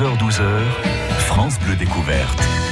11h-12h, 0.00 0.62
France 1.18 1.58
Bleu 1.58 1.76
Découverte. 1.76 2.69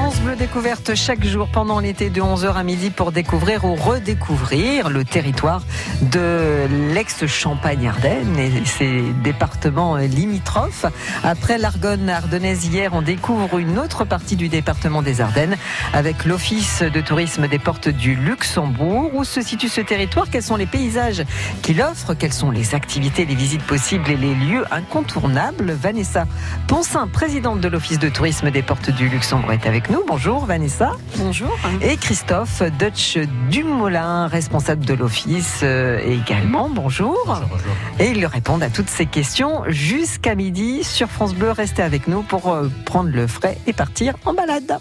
France 0.00 0.20
Bleu 0.20 0.36
Découverte 0.36 0.94
chaque 0.94 1.24
jour 1.24 1.48
pendant 1.48 1.80
l'été 1.80 2.08
de 2.08 2.20
11h 2.20 2.54
à 2.54 2.62
midi 2.62 2.90
pour 2.90 3.10
découvrir 3.10 3.64
ou 3.64 3.74
redécouvrir 3.74 4.90
le 4.90 5.04
territoire 5.04 5.60
de 6.00 6.68
l'ex-Champagne-Ardenne 6.94 8.38
et 8.38 8.64
ses 8.64 9.02
départements 9.24 9.96
limitrophes. 9.96 10.86
Après 11.24 11.58
l'Argonne 11.58 12.08
ardennaise 12.08 12.64
hier, 12.66 12.92
on 12.94 13.02
découvre 13.02 13.58
une 13.58 13.76
autre 13.76 14.04
partie 14.04 14.36
du 14.36 14.48
département 14.48 15.02
des 15.02 15.20
Ardennes 15.20 15.56
avec 15.92 16.24
l'Office 16.24 16.82
de 16.82 17.00
tourisme 17.00 17.48
des 17.48 17.58
portes 17.58 17.88
du 17.88 18.14
Luxembourg. 18.14 19.10
Où 19.14 19.24
se 19.24 19.42
situe 19.42 19.68
ce 19.68 19.80
territoire? 19.80 20.30
Quels 20.30 20.44
sont 20.44 20.56
les 20.56 20.66
paysages 20.66 21.24
qu'il 21.60 21.82
offre? 21.82 22.14
Quelles 22.14 22.32
sont 22.32 22.52
les 22.52 22.76
activités, 22.76 23.24
les 23.24 23.34
visites 23.34 23.64
possibles 23.64 24.08
et 24.08 24.16
les 24.16 24.36
lieux 24.36 24.64
incontournables? 24.70 25.72
Vanessa 25.72 26.24
Ponsin, 26.68 27.08
présidente 27.08 27.60
de 27.60 27.66
l'Office 27.66 27.98
de 27.98 28.08
tourisme 28.08 28.52
des 28.52 28.62
portes 28.62 28.90
du 28.90 29.08
Luxembourg, 29.08 29.52
est 29.52 29.66
avec 29.66 29.87
nous. 29.90 30.02
Bonjour 30.06 30.44
Vanessa. 30.46 30.92
Bonjour. 31.16 31.56
Et 31.82 31.96
Christophe 31.96 32.62
Dutch 32.78 33.18
Dumoulin, 33.50 34.26
responsable 34.26 34.84
de 34.84 34.94
l'Office 34.94 35.60
euh, 35.62 35.98
également. 36.00 36.68
Bonjour. 36.68 37.16
bonjour. 37.26 37.72
Et 37.98 38.10
ils 38.10 38.26
répondent 38.26 38.62
à 38.62 38.70
toutes 38.70 38.88
ces 38.88 39.06
questions 39.06 39.62
jusqu'à 39.68 40.34
midi 40.34 40.84
sur 40.84 41.08
France 41.08 41.34
Bleu. 41.34 41.50
Restez 41.50 41.82
avec 41.82 42.08
nous 42.08 42.22
pour 42.22 42.52
euh, 42.52 42.70
prendre 42.84 43.10
le 43.10 43.26
frais 43.26 43.58
et 43.66 43.72
partir 43.72 44.14
en 44.24 44.34
balade. 44.34 44.78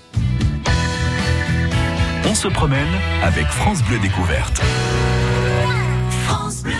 On 2.29 2.35
se 2.35 2.47
promène 2.47 2.87
avec 3.23 3.45
France 3.47 3.83
Bleu 3.83 3.99
Découverte. 3.99 4.61
France 6.25 6.63
Bleu. 6.63 6.73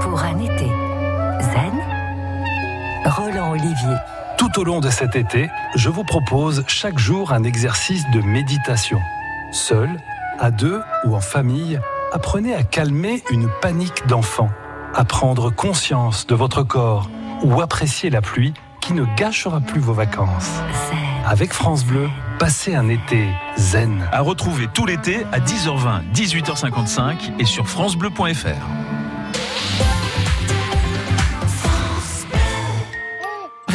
Pour 0.00 0.22
un 0.22 0.38
été 0.40 0.66
zen, 1.40 1.72
Roland 3.04 3.52
Olivier. 3.52 3.96
Tout 4.38 4.60
au 4.60 4.64
long 4.64 4.78
de 4.78 4.88
cet 4.88 5.16
été, 5.16 5.50
je 5.74 5.88
vous 5.88 6.04
propose 6.04 6.62
chaque 6.68 6.96
jour 6.96 7.32
un 7.32 7.42
exercice 7.42 8.04
de 8.12 8.20
méditation. 8.20 9.00
Seul, 9.50 9.90
à 10.38 10.52
deux 10.52 10.80
ou 11.04 11.16
en 11.16 11.20
famille, 11.20 11.80
apprenez 12.12 12.54
à 12.54 12.62
calmer 12.62 13.24
une 13.32 13.48
panique 13.60 14.06
d'enfant, 14.06 14.48
à 14.94 15.04
prendre 15.04 15.50
conscience 15.50 16.24
de 16.28 16.36
votre 16.36 16.62
corps 16.62 17.10
ou 17.42 17.60
apprécier 17.60 18.10
la 18.10 18.20
pluie 18.22 18.54
qui 18.80 18.92
ne 18.92 19.04
gâchera 19.16 19.60
plus 19.60 19.80
vos 19.80 19.92
vacances. 19.92 20.60
Avec 21.26 21.52
France 21.52 21.84
Bleu, 21.84 22.08
passez 22.38 22.76
un 22.76 22.88
été 22.88 23.28
zen. 23.56 24.08
À 24.12 24.20
retrouver 24.20 24.68
tout 24.72 24.86
l'été 24.86 25.26
à 25.32 25.40
10h20, 25.40 26.12
18h55 26.14 27.40
et 27.40 27.44
sur 27.44 27.66
FranceBleu.fr. 27.66 28.97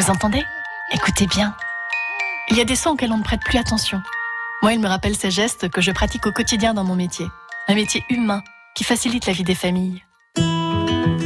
Vous 0.04 0.12
entendez? 0.12 0.44
Écoutez 0.92 1.28
bien. 1.28 1.56
Il 2.50 2.58
y 2.58 2.62
a 2.62 2.66
des 2.66 2.76
sons 2.76 2.90
auxquels 2.90 3.14
on 3.14 3.20
ne 3.20 3.23
prête 3.23 3.40
plus 3.40 3.58
attention. 3.58 4.02
Moi, 4.62 4.73
il 4.73 4.82
me 4.82 4.88
rappelle 4.90 5.16
ces 5.16 5.32
gestes 5.32 5.70
que 5.70 5.80
je 5.80 5.92
pratique 5.92 6.28
au 6.28 6.34
quotidien 6.34 6.73
dans 6.73 6.84
mon 6.84 6.96
métier. 6.96 7.26
Un 7.70 7.76
métier 7.76 8.04
humain 8.09 8.44
qui 8.76 8.84
facilite 8.84 9.28
la 9.28 9.31
vie 9.31 9.46
des 9.46 9.56
familles. 9.56 10.04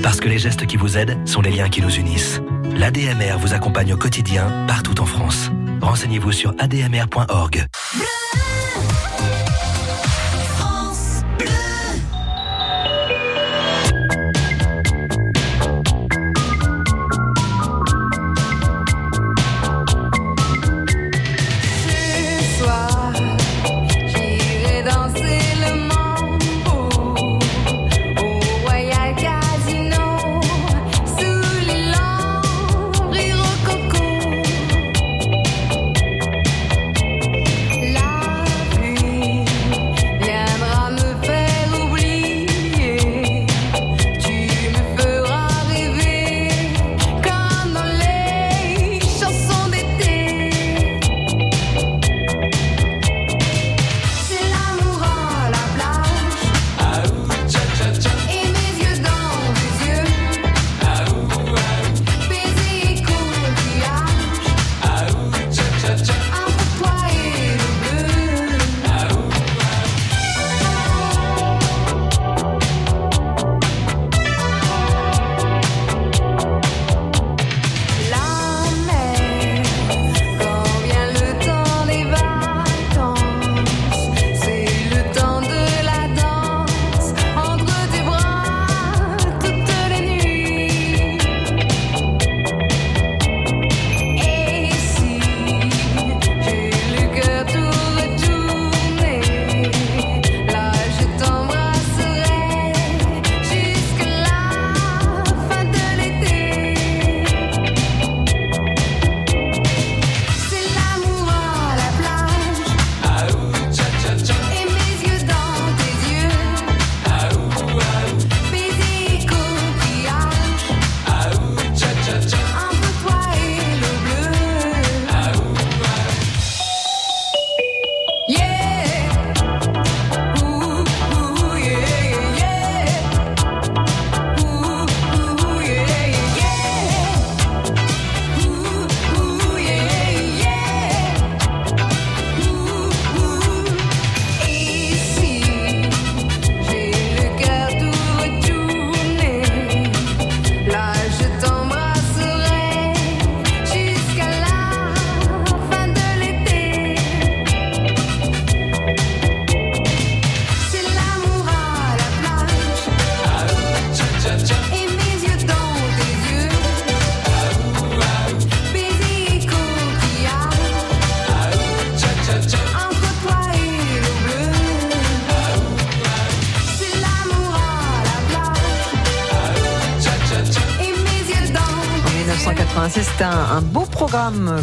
Parce 0.04 0.20
que 0.20 0.30
les 0.30 0.38
gestes 0.38 0.68
qui 0.68 0.78
vous 0.78 0.96
aident 0.96 1.18
sont 1.28 1.42
les 1.42 1.50
liens 1.50 1.70
qui 1.70 1.82
nous 1.82 1.96
unissent. 1.96 2.40
L'ADMR 2.66 3.40
vous 3.40 3.56
accompagne 3.56 3.94
au 3.94 3.98
quotidien 3.98 4.68
partout 4.68 5.02
en 5.02 5.08
France. 5.08 5.50
Renseignez-vous 5.82 6.32
sur 6.32 6.54
admr.org. 6.60 7.66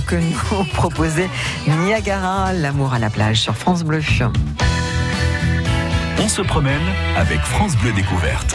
que 0.06 0.16
nous 0.16 0.64
proposait 0.74 1.28
Niagara, 1.66 2.52
l'amour 2.52 2.94
à 2.94 2.98
la 2.98 3.10
plage 3.10 3.40
sur 3.40 3.54
France 3.54 3.82
Bleu. 3.84 4.00
On 6.18 6.28
se 6.28 6.40
promène 6.40 6.80
avec 7.16 7.40
France 7.40 7.76
Bleu 7.76 7.92
Découverte. 7.92 8.54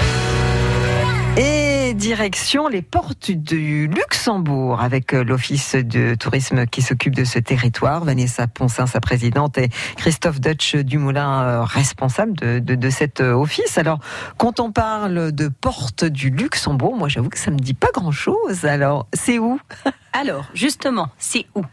Direction 2.00 2.69
les 2.69 2.81
portes 2.81 3.30
du 3.30 3.88
Luxembourg 3.88 4.80
avec 4.80 5.13
euh, 5.13 5.22
l'Office 5.22 5.75
de 5.75 6.16
tourisme 6.16 6.66
qui 6.66 6.81
s'occupe 6.81 7.13
de 7.13 7.25
ce 7.25 7.40
territoire. 7.40 8.06
Vanessa 8.06 8.48
Poncin, 8.48 8.88
sa 8.88 9.01
présidente, 9.01 9.57
et 9.57 9.68
Christophe 9.98 10.40
Dutch 10.40 10.78
Dumoulin, 10.78 11.44
euh, 11.44 11.63
responsable 11.66 12.38
de, 12.38 12.60
de, 12.60 12.90
cet 12.90 13.19
euh, 13.19 13.34
office. 13.34 13.78
Alors, 13.78 14.00
quand 14.38 14.62
on 14.62 14.72
parle 14.72 15.34
de 15.34 15.50
porte 15.50 16.06
du 16.06 16.30
Luxembourg, 16.30 16.96
moi 16.96 17.10
j'avoue 17.10 17.28
que 17.28 17.38
ça 17.38 17.51
me 17.51 17.60
dit 17.60 17.74
pas 17.74 17.90
grand-chose. 17.94 18.63
Alors, 18.63 19.07
c'est 19.12 19.38
où? 19.38 19.60
Alors, 20.13 20.45
justement, 20.54 21.10
c'est 21.18 21.48
où? 21.54 21.63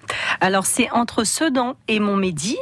Alors, 0.40 0.66
c'est 0.66 0.90
entre 0.90 1.22
Sedan 1.22 1.76
et 1.86 2.00
Montmédy, 2.00 2.56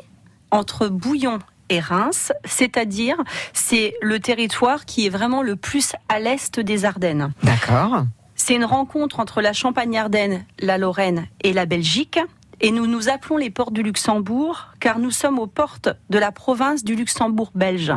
entre 0.51 0.89
Bouillon 0.89 1.39
et 1.69 1.81
Reims, 1.81 2.33
c'est-à-dire 2.45 3.17
c'est 3.53 3.95
le 4.03 4.21
territoire 4.21 4.85
qui 4.85 5.07
est 5.07 5.11
vraiment 5.11 5.43
le 5.43 5.57
plus 5.57 5.93
à 6.09 6.19
l'est 6.21 6.61
des 6.61 6.85
Ardennes. 6.85 7.33
D'accord. 7.43 8.05
C'est 8.37 8.55
une 8.55 8.65
rencontre 8.65 9.21
entre 9.21 9.41
la 9.41 9.53
Champagne-Ardenne, 9.53 10.45
la 10.61 10.77
Lorraine 10.79 11.27
et 11.43 11.53
la 11.53 11.67
Belgique. 11.67 12.19
Et 12.61 12.71
nous 12.71 12.87
nous 12.87 13.09
appelons 13.09 13.37
les 13.37 13.51
portes 13.51 13.73
du 13.73 13.83
Luxembourg 13.83 14.69
car 14.81 14.99
nous 14.99 15.11
sommes 15.11 15.39
aux 15.39 15.47
portes 15.47 15.89
de 16.11 16.19
la 16.19 16.33
province 16.33 16.85
du 16.85 16.95
Luxembourg 16.95 17.51
belge. 17.55 17.93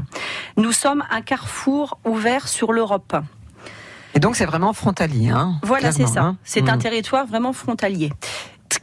Nous 0.58 0.72
sommes 0.72 1.04
un 1.12 1.22
carrefour 1.22 2.00
ouvert 2.06 2.48
sur 2.48 2.74
l'Europe. 2.74 3.16
Et 4.16 4.20
donc, 4.20 4.36
c'est 4.36 4.46
vraiment 4.46 4.74
frontalier. 4.74 5.30
Hein, 5.30 5.60
Voilà, 5.62 5.92
c'est 5.92 6.08
ça. 6.08 6.22
hein. 6.24 6.38
C'est 6.44 6.70
un 6.70 6.78
Mm. 6.78 6.80
territoire 6.80 7.26
vraiment 7.28 7.54
frontalier 7.54 8.12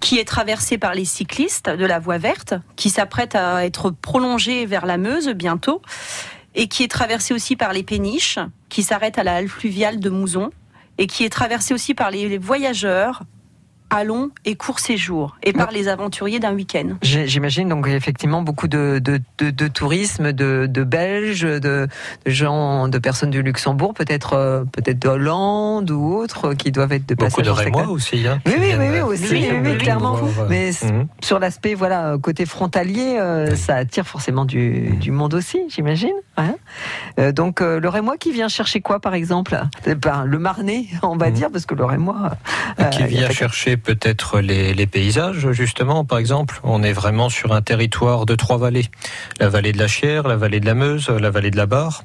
qui 0.05 0.19
est 0.19 0.27
traversé 0.27 0.77
par 0.77 0.93
les 0.93 1.07
cyclistes 1.07 1.71
de 1.71 1.87
la 1.87 1.99
voie 1.99 2.19
verte, 2.19 2.53
qui 2.77 2.91
s'apprête 2.91 3.35
à 3.35 3.65
être 3.65 3.91
prolongé 3.91 4.67
vers 4.67 4.85
la 4.85 4.99
Meuse 4.99 5.31
bientôt, 5.31 5.81
et 6.55 6.69
qui 6.69 6.83
est 6.83 6.89
traversé 6.89 7.33
aussi 7.33 7.57
par 7.57 7.73
les 7.73 7.83
péniches, 7.83 8.39
qui 8.69 8.83
s'arrêtent 8.83 9.19
à 9.19 9.25
la 9.25 9.37
halle 9.37 9.49
fluviale 9.49 10.01
de 10.01 10.11
Mouzon, 10.11 10.51
et 10.99 11.07
qui 11.07 11.25
est 11.25 11.31
traversé 11.31 11.73
aussi 11.73 11.95
par 11.95 12.11
les 12.11 12.37
voyageurs 12.37 13.23
à 13.91 14.03
long 14.03 14.31
et 14.45 14.57
court 14.57 14.81
séjour, 14.81 15.37
et 15.43 15.53
par 15.53 15.71
les 15.71 15.89
aventuriers 15.89 16.41
d'un 16.41 16.53
week-end. 16.55 16.97
J'imagine 17.03 17.69
donc 17.69 17.87
effectivement 17.87 18.43
beaucoup 18.43 18.67
de, 18.67 18.99
de, 19.03 19.21
de, 19.39 19.51
de 19.51 19.69
tourisme, 19.69 20.33
de, 20.33 20.67
de 20.69 20.83
Belges, 20.85 21.43
de, 21.43 21.59
de 21.61 21.89
gens, 22.27 22.89
de 22.89 22.99
personnes 22.99 23.31
du 23.31 23.43
Luxembourg, 23.43 23.95
peut-être 23.95 24.33
euh, 24.33 24.65
peut-être 24.65 24.99
d'Hollande 24.99 25.91
ou 25.91 26.15
autres, 26.15 26.55
qui 26.55 26.73
doivent 26.73 26.93
être 26.93 27.07
de 27.09 27.15
Beaucoup 27.15 27.31
passage 27.43 27.45
de 27.45 27.51
dans 27.51 27.57
ce 27.57 27.63
Rémois 27.63 27.89
aussi. 27.89 28.27
Hein, 28.27 28.41
Oui, 28.47 28.55
oui, 28.59 28.67
oui, 28.79 28.87
oui, 28.91 28.99
euh, 28.99 29.05
aussi, 29.07 29.27
oui, 29.31 29.49
de 29.49 29.79
clairement. 29.79 30.19
Mais 30.49 30.71
mhm. 30.83 31.07
sur 31.23 31.39
l'aspect 31.39 31.75
voilà 31.75 32.17
côté 32.21 32.47
frontalier, 32.47 33.17
euh, 33.21 33.55
ça 33.55 33.77
attire 33.77 34.07
forcément 34.07 34.45
du, 34.45 34.91
du 35.01 35.11
monde 35.13 35.35
aussi, 35.35 35.61
j'imagine. 35.69 36.15
Ouais. 36.39 36.45
Euh, 37.21 37.33
donc 37.33 37.61
euh, 37.61 37.79
le 37.79 37.89
Rémois 37.89 38.17
qui 38.17 38.33
vient 38.33 38.49
chercher 38.49 38.81
quoi 38.81 38.99
par 38.99 39.15
exemple? 39.15 39.61
Ben, 40.01 40.25
Le 40.25 40.39
Marnais, 40.39 40.87
on 41.03 41.17
va 41.17 41.29
Mhm. 41.29 41.33
dire, 41.35 41.51
parce 41.51 41.67
que 41.67 41.75
le 41.75 41.85
Rémois. 41.85 42.33
euh, 42.81 42.85
qui 42.87 43.05
vient 43.05 43.29
pas 43.29 43.74
peut-être 43.77 44.41
les, 44.41 44.75
les 44.75 44.87
paysages, 44.87 45.51
justement, 45.53 46.05
par 46.05 46.19
exemple. 46.19 46.61
On 46.63 46.83
est 46.83 46.93
vraiment 46.93 47.29
sur 47.29 47.53
un 47.53 47.63
territoire 47.63 48.27
de 48.27 48.35
trois 48.35 48.59
vallées. 48.59 48.87
La 49.41 49.49
vallée 49.49 49.73
de 49.73 49.79
la 49.79 49.89
Chière, 49.89 50.27
la 50.27 50.37
vallée 50.37 50.61
de 50.61 50.67
la 50.67 50.75
Meuse, 50.75 51.09
la 51.09 51.31
vallée 51.31 51.51
de 51.51 51.57
la 51.57 51.67
Barre. 51.67 52.05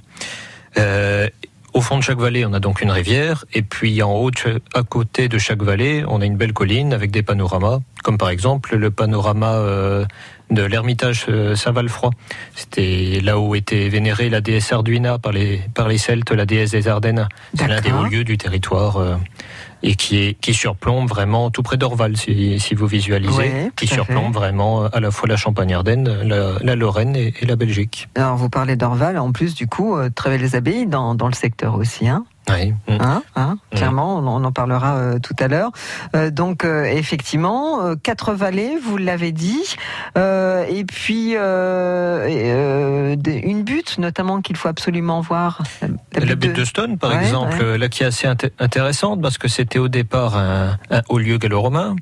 Euh, 0.77 1.27
au 1.73 1.81
fond 1.81 1.97
de 1.97 2.03
chaque 2.03 2.17
vallée, 2.17 2.45
on 2.45 2.53
a 2.53 2.59
donc 2.59 2.81
une 2.81 2.89
rivière, 2.89 3.45
et 3.53 3.61
puis 3.61 4.01
en 4.01 4.11
haut, 4.13 4.31
à 4.73 4.83
côté 4.83 5.27
de 5.27 5.37
chaque 5.37 5.61
vallée, 5.61 6.03
on 6.07 6.19
a 6.19 6.25
une 6.25 6.35
belle 6.35 6.53
colline 6.53 6.93
avec 6.93 7.11
des 7.11 7.21
panoramas, 7.21 7.79
comme 8.03 8.17
par 8.17 8.29
exemple 8.29 8.75
le 8.75 8.89
panorama 8.89 9.53
euh, 9.53 10.03
de 10.49 10.63
l'ermitage 10.63 11.27
euh, 11.29 11.55
Saint-Valfroid. 11.55 12.09
C'était 12.55 13.19
là 13.21 13.37
où 13.37 13.53
était 13.53 13.87
vénérée 13.87 14.29
la 14.29 14.41
déesse 14.41 14.73
Arduina 14.73 15.19
par 15.19 15.31
les, 15.31 15.61
par 15.75 15.87
les 15.87 15.99
Celtes, 15.99 16.31
la 16.31 16.47
déesse 16.47 16.71
des 16.71 16.87
Ardennes. 16.87 17.27
C'est 17.55 17.67
l'un 17.67 17.81
des 17.81 17.91
hauts 17.91 18.05
lieux 18.05 18.23
du 18.23 18.37
territoire. 18.37 18.97
euh, 18.97 19.15
et 19.81 19.95
qui, 19.95 20.17
est, 20.17 20.33
qui 20.39 20.53
surplombe 20.53 21.07
vraiment 21.07 21.49
tout 21.51 21.63
près 21.63 21.77
d'Orval, 21.77 22.17
si, 22.17 22.59
si 22.59 22.75
vous 22.75 22.87
visualisez, 22.87 23.37
Ouais, 23.37 23.71
qui 23.75 23.87
surplombe 23.87 24.33
fait. 24.33 24.39
vraiment 24.39 24.85
à 24.85 24.99
la 24.99 25.11
fois 25.11 25.27
la 25.29 25.37
Champagne-Ardenne, 25.37 26.23
la, 26.23 26.53
la 26.61 26.75
Lorraine 26.75 27.15
et, 27.15 27.33
et 27.39 27.45
la 27.45 27.55
Belgique. 27.55 28.09
Alors 28.15 28.35
vous 28.35 28.49
parlez 28.49 28.75
d'Orval, 28.75 29.17
en 29.17 29.31
plus 29.31 29.55
du 29.55 29.67
coup, 29.67 29.95
euh, 29.95 30.09
très 30.13 30.29
belles 30.37 30.55
abbayes 30.55 30.85
dans, 30.85 31.15
dans 31.15 31.27
le 31.27 31.33
secteur 31.33 31.75
aussi. 31.75 32.07
Hein 32.07 32.25
Oui. 32.49 32.73
Hein, 32.87 33.21
hein, 33.35 33.57
Mm. 33.71 33.75
clairement, 33.77 34.15
on, 34.17 34.25
en- 34.27 34.41
on 34.41 34.45
en 34.45 34.51
parlera 34.51 34.95
euh, 34.97 35.19
tout 35.19 35.35
à 35.39 35.47
l'heure. 35.47 35.71
Euh, 36.15 36.31
donc, 36.31 36.65
euh, 36.65 36.83
effectivement, 36.85 37.95
quatre 38.01 38.33
vallées, 38.33 38.77
vous 38.83 38.97
l'avez 38.97 39.31
dit, 39.31 39.75
et 40.15 40.83
puis 40.85 41.33
une 41.35 43.15
butte 43.63 43.97
notamment 43.97 44.41
qu'il 44.41 44.57
faut 44.57 44.67
absolument 44.67 45.21
voir. 45.21 45.61
La 46.15 46.35
butte 46.35 46.55
de 46.55 46.65
Stone, 46.65 46.97
par 46.97 47.11
Ouais, 47.11 47.17
exemple, 47.21 47.57
ouais. 47.61 47.77
là 47.77 47.87
qui 47.89 48.03
est 48.03 48.07
assez 48.07 48.27
inté- 48.27 48.51
intéressante 48.59 49.21
parce 49.21 49.37
que 49.37 49.47
c'était 49.47 49.79
au 49.79 49.87
départ 49.87 50.37
un, 50.37 50.77
un 50.91 51.01
haut 51.09 51.19
lieu 51.19 51.37
gallo-romain. 51.37 51.95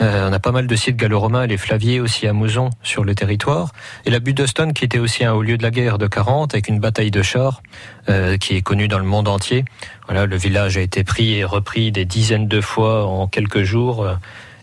Euh, 0.00 0.28
on 0.28 0.32
a 0.32 0.38
pas 0.40 0.50
mal 0.50 0.66
de 0.66 0.76
sites 0.76 0.96
gallo-romains, 0.96 1.46
les 1.46 1.56
Flaviers 1.56 2.00
aussi 2.00 2.26
à 2.26 2.32
Mouzon 2.32 2.70
sur 2.82 3.04
le 3.04 3.14
territoire. 3.14 3.70
Et 4.04 4.10
la 4.10 4.18
butte 4.18 4.36
de 4.38 4.72
qui 4.72 4.84
était 4.84 4.98
aussi 4.98 5.24
un 5.24 5.32
haut 5.32 5.42
lieu 5.42 5.56
de 5.56 5.62
la 5.62 5.70
guerre 5.70 5.98
de 5.98 6.06
40 6.06 6.54
avec 6.54 6.68
une 6.68 6.80
bataille 6.80 7.10
de 7.10 7.22
chars 7.22 7.62
euh, 8.08 8.36
qui 8.36 8.56
est 8.56 8.62
connue 8.62 8.88
dans 8.88 8.98
le 8.98 9.04
monde 9.04 9.28
entier. 9.28 9.64
Voilà, 10.06 10.26
le 10.26 10.36
village 10.36 10.76
a 10.76 10.80
été 10.80 11.04
pris 11.04 11.34
et 11.34 11.44
repris 11.44 11.92
des 11.92 12.04
dizaines 12.04 12.48
de 12.48 12.60
fois 12.60 13.06
en 13.06 13.26
quelques 13.28 13.62
jours 13.62 14.04
euh, 14.04 14.14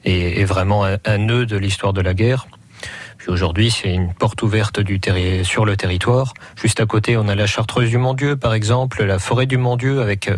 et 0.04 0.42
est 0.42 0.46
vraiment 0.46 0.86
un, 0.86 0.98
un 1.06 1.18
nœud 1.18 1.46
de 1.46 1.58
l'histoire 1.58 1.94
de 1.94 2.02
la 2.02 2.14
guerre. 2.14 2.48
Puis 3.18 3.30
aujourd'hui, 3.30 3.70
c'est 3.70 3.94
une 3.94 4.12
porte 4.16 4.42
ouverte 4.42 4.80
du 4.80 5.00
terri- 5.00 5.44
sur 5.46 5.64
le 5.64 5.78
territoire. 5.78 6.34
Juste 6.56 6.80
à 6.80 6.88
côté, 6.88 7.18
on 7.18 7.28
a 7.28 7.36
la 7.36 7.46
Chartreuse 7.46 7.92
du 7.92 8.00
Mont-Dieu, 8.00 8.36
par 8.36 8.56
exemple, 8.56 9.04
la 9.04 9.20
forêt 9.20 9.46
du 9.46 9.58
Mont-Dieu 9.58 10.02
avec 10.02 10.32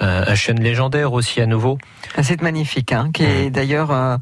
un, 0.00 0.24
un 0.26 0.34
chêne 0.34 0.60
légendaire 0.60 1.12
aussi 1.12 1.40
à 1.40 1.46
nouveau. 1.46 1.78
Un 2.16 2.22
site 2.22 2.42
magnifique, 2.42 2.92
hein, 2.92 3.10
qui 3.12 3.22
Mm. 3.22 3.26
est 3.26 3.50
d'ailleurs 3.50 3.90
euh, 3.90 4.16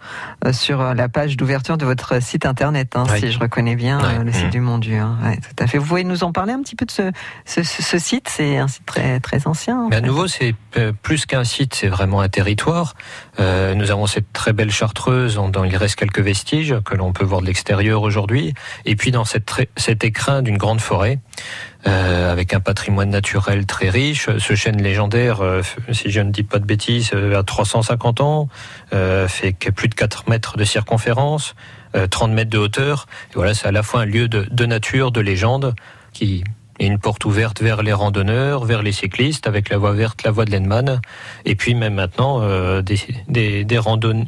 euh, 0.46 0.52
sur 0.52 0.94
la 0.94 1.08
page 1.08 1.36
d'ouverture 1.36 1.76
de 1.78 1.84
votre 1.84 2.22
site 2.22 2.46
internet, 2.46 2.92
hein, 2.96 3.04
Oui. 3.10 3.20
si 3.20 3.32
je 3.32 3.38
reconnais 3.38 3.76
bien 3.76 4.00
euh, 4.02 4.22
le 4.24 4.32
site 4.32 4.46
Mm. 4.46 4.50
du 4.50 4.60
Mont 4.60 4.78
Dieu. 4.78 4.98
hein. 4.98 5.18
Ouais, 5.24 5.36
tout 5.36 5.62
à 5.62 5.66
fait. 5.66 5.78
Vous 5.78 5.86
pouvez 5.86 6.04
nous 6.04 6.24
en 6.24 6.32
parler 6.32 6.52
un 6.52 6.62
petit 6.62 6.76
peu 6.76 6.84
de 6.86 6.90
ce, 6.90 7.10
ce, 7.44 7.62
ce- 7.62 7.82
ce 7.82 7.98
site? 7.98 8.28
C'est 8.28 8.58
un 8.58 8.68
site 8.68 8.86
très 8.86 9.20
très 9.20 9.46
ancien. 9.46 9.86
Mais 9.90 9.96
à 9.96 10.00
fait. 10.00 10.06
nouveau, 10.06 10.26
c'est 10.26 10.54
euh, 10.76 10.92
plus 11.02 11.26
qu'un 11.26 11.44
site, 11.44 11.74
c'est 11.74 11.88
vraiment 11.88 12.20
un 12.20 12.28
territoire. 12.28 12.94
Euh, 13.40 13.74
nous 13.74 13.90
avons 13.90 14.06
cette 14.06 14.32
très 14.32 14.52
belle 14.52 14.70
chartreuse 14.70 15.36
dont 15.36 15.64
il 15.64 15.76
reste 15.76 15.96
quelques 15.96 16.20
vestiges 16.20 16.76
que 16.84 16.94
l'on 16.94 17.12
peut 17.12 17.24
voir 17.24 17.40
de 17.40 17.46
l'extérieur 17.46 18.02
aujourd'hui. 18.02 18.54
Et 18.84 18.96
puis 18.96 19.10
dans 19.10 19.24
cette, 19.24 19.52
cet 19.76 20.04
écrin 20.04 20.42
d'une 20.42 20.56
grande 20.58 20.80
forêt, 20.80 21.18
euh, 21.18 21.71
avec 21.84 22.54
un 22.54 22.60
patrimoine 22.60 23.10
naturel 23.10 23.66
très 23.66 23.88
riche. 23.88 24.28
Ce 24.38 24.54
chêne 24.54 24.80
légendaire, 24.82 25.40
euh, 25.42 25.62
si 25.92 26.10
je 26.10 26.20
ne 26.20 26.30
dis 26.30 26.42
pas 26.42 26.58
de 26.58 26.64
bêtises, 26.64 27.10
euh, 27.14 27.38
a 27.38 27.42
350 27.42 28.20
ans, 28.20 28.48
euh, 28.92 29.28
fait 29.28 29.52
plus 29.52 29.88
de 29.88 29.94
4 29.94 30.28
mètres 30.28 30.56
de 30.56 30.64
circonférence, 30.64 31.54
euh, 31.94 32.06
30 32.06 32.32
mètres 32.32 32.50
de 32.50 32.58
hauteur. 32.58 33.06
Et 33.30 33.34
voilà, 33.34 33.54
c'est 33.54 33.68
à 33.68 33.72
la 33.72 33.82
fois 33.82 34.02
un 34.02 34.06
lieu 34.06 34.28
de, 34.28 34.46
de 34.50 34.66
nature, 34.66 35.12
de 35.12 35.20
légende, 35.20 35.74
qui 36.12 36.42
est 36.80 36.86
une 36.86 36.98
porte 36.98 37.24
ouverte 37.24 37.62
vers 37.62 37.82
les 37.82 37.92
randonneurs, 37.92 38.64
vers 38.64 38.82
les 38.82 38.92
cyclistes, 38.92 39.46
avec 39.46 39.68
la 39.68 39.78
voie 39.78 39.92
verte, 39.92 40.22
la 40.24 40.30
voie 40.30 40.44
de 40.44 40.50
l'Enman, 40.50 41.00
et 41.44 41.54
puis 41.54 41.74
même 41.74 41.94
maintenant 41.94 42.40
euh, 42.42 42.82
des, 42.82 42.98
des, 43.28 43.64
des 43.64 43.78
randonnées 43.78 44.26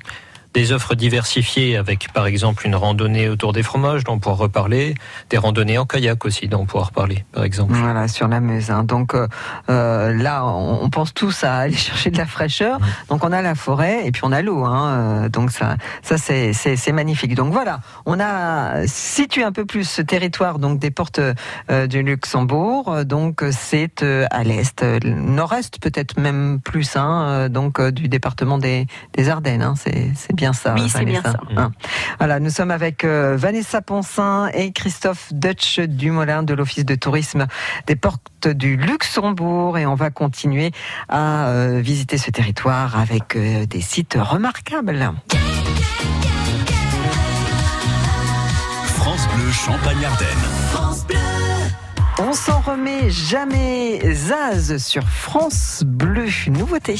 des 0.54 0.72
offres 0.72 0.94
diversifiées 0.94 1.76
avec 1.76 2.12
par 2.12 2.26
exemple 2.26 2.66
une 2.66 2.76
randonnée 2.76 3.28
autour 3.28 3.52
des 3.52 3.62
fromages 3.62 4.04
dont 4.04 4.14
on 4.14 4.18
pourra 4.20 4.36
reparler, 4.36 4.94
des 5.30 5.36
randonnées 5.38 5.78
en 5.78 5.84
kayak 5.84 6.24
aussi 6.24 6.48
dont 6.48 6.60
on 6.60 6.66
pourra 6.66 6.84
reparler 6.84 7.24
par 7.32 7.44
exemple. 7.44 7.74
Voilà, 7.74 8.06
sur 8.08 8.28
la 8.28 8.40
Meuse. 8.40 8.70
hein. 8.70 8.84
Donc 8.84 9.14
euh, 9.14 9.26
euh, 9.68 10.14
là, 10.14 10.46
on, 10.46 10.88
pense 10.90 11.12
tous 11.12 11.42
à 11.44 11.56
aller 11.56 11.74
chercher 11.88 12.10
de 12.10 12.18
la 12.18 12.26
fraîcheur. 12.26 12.78
Donc 13.08 13.24
on 13.24 13.32
a 13.32 13.42
la 13.42 13.54
forêt 13.54 14.06
et 14.06 14.12
puis 14.12 14.22
on 14.24 14.32
a 14.32 14.42
l'eau. 14.42 14.64
Hein. 14.64 15.24
Euh, 15.24 15.28
Donc 15.28 15.50
ça, 15.50 15.76
ça 16.02 16.16
c'est 16.18 16.92
magnifique. 16.92 17.34
Donc 17.34 17.52
voilà, 17.52 17.80
on 18.06 18.20
a 18.20 18.86
situé 18.86 19.42
un 19.42 19.52
peu 19.52 19.64
plus 19.64 19.88
ce 19.88 20.02
territoire 20.02 20.58
donc 20.60 20.78
des 20.78 20.90
portes 20.92 21.20
euh, 21.70 21.86
du 21.88 22.02
Luxembourg. 22.02 23.04
Donc 23.04 23.44
c'est 23.50 24.02
euh, 24.02 24.26
à 24.30 24.44
l'est, 24.44 24.84
nord-est 25.04 25.80
peut-être 25.80 26.18
même 26.18 26.60
plus. 26.62 26.96
Hein, 26.96 27.48
donc 27.48 27.80
du 27.80 28.08
département 28.08 28.58
des, 28.58 28.86
des 29.14 29.28
Ardennes. 29.28 29.74
C'est 29.76 30.12
c'est 30.14 30.32
bien 30.44 30.52
ça. 30.52 30.74
Oui, 30.74 30.90
c'est 30.90 31.06
bien 31.06 31.22
ça. 31.22 31.40
Hein. 31.56 31.72
Voilà, 32.18 32.38
nous 32.38 32.50
sommes 32.50 32.70
avec 32.70 33.04
euh, 33.04 33.34
Vanessa 33.36 33.80
Poncin 33.80 34.50
et 34.52 34.72
Christophe 34.72 35.32
Dutch 35.32 35.80
Dumoulin 35.80 36.42
de 36.42 36.52
l'Office 36.52 36.84
de 36.84 36.94
tourisme 36.94 37.46
des 37.86 37.96
portes 37.96 38.48
du 38.48 38.76
Luxembourg 38.76 39.78
et 39.78 39.86
on 39.86 39.94
va 39.94 40.10
continuer 40.10 40.72
à 41.08 41.46
euh, 41.46 41.80
visiter 41.80 42.18
ce 42.18 42.30
territoire 42.30 42.98
avec 42.98 43.36
euh, 43.36 43.64
des 43.64 43.80
sites 43.80 44.18
remarquables. 44.20 45.12
France 48.86 49.26
Bleu 49.34 49.50
Champagne-Ardenne. 49.50 50.28
On 52.18 52.32
s'en 52.34 52.60
remet 52.60 53.08
jamais 53.08 54.12
Zaz 54.12 54.76
sur 54.76 55.04
France 55.08 55.82
Bleu. 55.86 56.26
Nouveauté. 56.48 56.96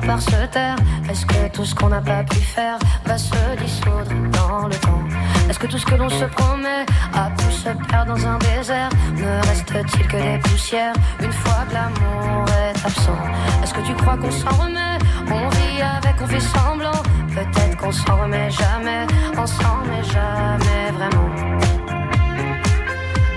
Par 0.00 0.20
se 0.20 0.46
taire. 0.46 0.76
Est-ce 1.10 1.26
que 1.26 1.48
tout 1.52 1.64
ce 1.64 1.74
qu'on 1.74 1.88
n'a 1.88 2.00
pas 2.00 2.22
pu 2.24 2.36
faire 2.36 2.78
va 3.04 3.18
se 3.18 3.34
dissoudre 3.62 4.12
dans 4.32 4.66
le 4.66 4.74
temps? 4.76 5.02
Est-ce 5.48 5.58
que 5.58 5.66
tout 5.66 5.78
ce 5.78 5.86
que 5.86 5.94
l'on 5.94 6.08
se 6.08 6.24
promet 6.24 6.84
a 7.12 7.30
pu 7.30 7.52
se 7.52 7.68
perdre 7.88 8.14
dans 8.14 8.26
un 8.26 8.38
désert? 8.38 8.88
Ne 9.16 9.46
reste-t-il 9.48 10.06
que 10.06 10.16
des 10.16 10.38
poussières 10.38 10.94
une 11.20 11.32
fois 11.32 11.64
que 11.68 11.74
l'amour 11.74 12.46
est 12.48 12.86
absent? 12.86 13.18
Est-ce 13.62 13.74
que 13.74 13.80
tu 13.82 13.94
crois 13.94 14.16
qu'on 14.16 14.30
s'en 14.30 14.54
remet? 14.62 14.98
On 15.30 15.48
vit 15.48 15.82
avec, 15.82 16.14
on 16.22 16.26
fait 16.26 16.40
semblant. 16.40 17.02
Peut-être 17.34 17.76
qu'on 17.76 17.92
s'en 17.92 18.16
remet 18.22 18.50
jamais. 18.50 19.06
On 19.36 19.46
s'en 19.46 19.80
remet 19.80 20.04
jamais 20.04 20.90
vraiment. 20.96 21.30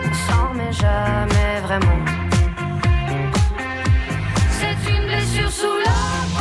On 0.05 0.13
s'en 0.13 0.49
remet 0.49 0.71
jamais 0.71 1.61
vraiment. 1.63 1.99
Sous 5.49 5.79
la 5.85 6.36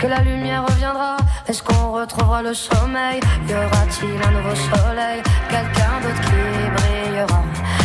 que 0.00 0.06
la 0.06 0.22
lumière 0.22 0.64
reviendra? 0.66 1.18
Est-ce 1.46 1.62
qu'on 1.62 1.92
retrouvera 1.92 2.42
le 2.42 2.54
sommeil? 2.54 3.20
Y 3.48 3.52
aura-t-il 3.52 4.16
un 4.28 4.30
nouveau 4.30 4.54
soleil? 4.54 5.22
Quelqu'un 5.50 5.94
d'autre 6.02 6.22
qui 6.28 6.70
brillera. 6.76 7.42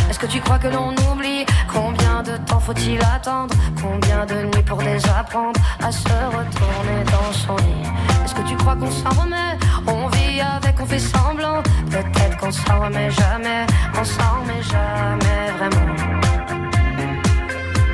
Est-ce 0.08 0.18
que 0.18 0.26
tu 0.26 0.40
crois 0.40 0.58
que 0.58 0.68
l'on 0.68 0.92
oublie? 1.10 1.44
Combien 1.70 2.22
de 2.22 2.36
temps 2.48 2.60
faut-il 2.60 2.98
attendre? 3.02 3.54
Combien 3.82 4.24
de 4.24 4.46
nuits 4.46 4.62
pour 4.62 4.78
désapprendre 4.78 5.60
À 5.82 5.92
se 5.92 6.08
retourner 6.08 7.00
dans 7.12 7.32
son 7.32 7.56
lit? 7.56 7.88
Est-ce 8.24 8.34
que 8.34 8.48
tu 8.48 8.56
crois 8.56 8.76
qu'on 8.76 8.90
s'en 8.90 9.10
remet? 9.20 9.52
On 9.86 10.08
vit 10.08 10.40
avec, 10.40 10.80
on 10.80 10.86
fait 10.86 10.98
semblant. 10.98 11.62
Peut-être 11.90 12.36
qu'on 12.38 12.50
s'en 12.50 12.80
remet 12.80 13.10
jamais. 13.10 13.66
On 14.00 14.04
s'en 14.04 14.40
remet 14.40 14.62
jamais 14.62 15.42
vraiment. 15.58 15.86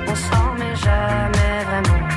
On 0.07 0.15
s'en 0.15 0.53
remet 0.53 0.77
jamais 0.77 1.65
vraiment 1.69 2.12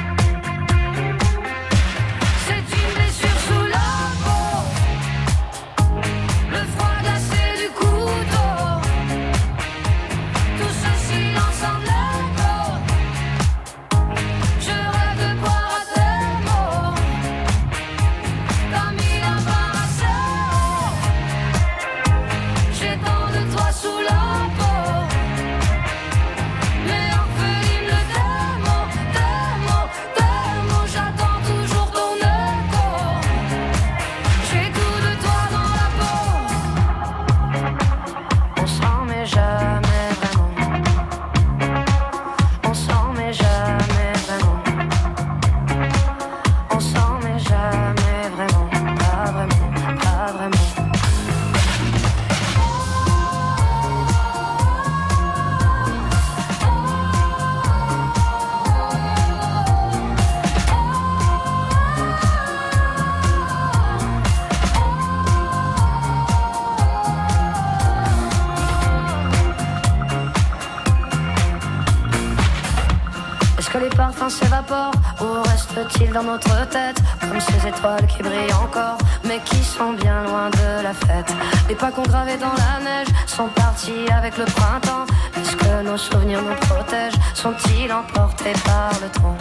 étoiles 77.75 78.07
qui 78.07 78.23
brillent 78.23 78.53
encore 78.53 78.97
mais 79.25 79.39
qui 79.45 79.63
sont 79.63 79.93
bien 79.93 80.23
loin 80.23 80.49
de 80.49 80.83
la 80.83 80.93
fête 80.93 81.33
Les 81.69 81.75
pas 81.75 81.91
qu'on 81.91 82.03
gravait 82.03 82.37
dans 82.37 82.53
la 82.53 82.83
neige 82.83 83.07
sont 83.27 83.47
partis 83.47 84.09
avec 84.11 84.37
le 84.37 84.45
printemps 84.45 85.05
Est-ce 85.37 85.55
que 85.55 85.83
nos 85.83 85.97
souvenirs 85.97 86.41
nous 86.41 86.55
protègent 86.67 87.19
Sont-ils 87.33 87.91
emportés 87.91 88.53
par 88.65 88.91
le 89.01 89.09
temps 89.09 89.37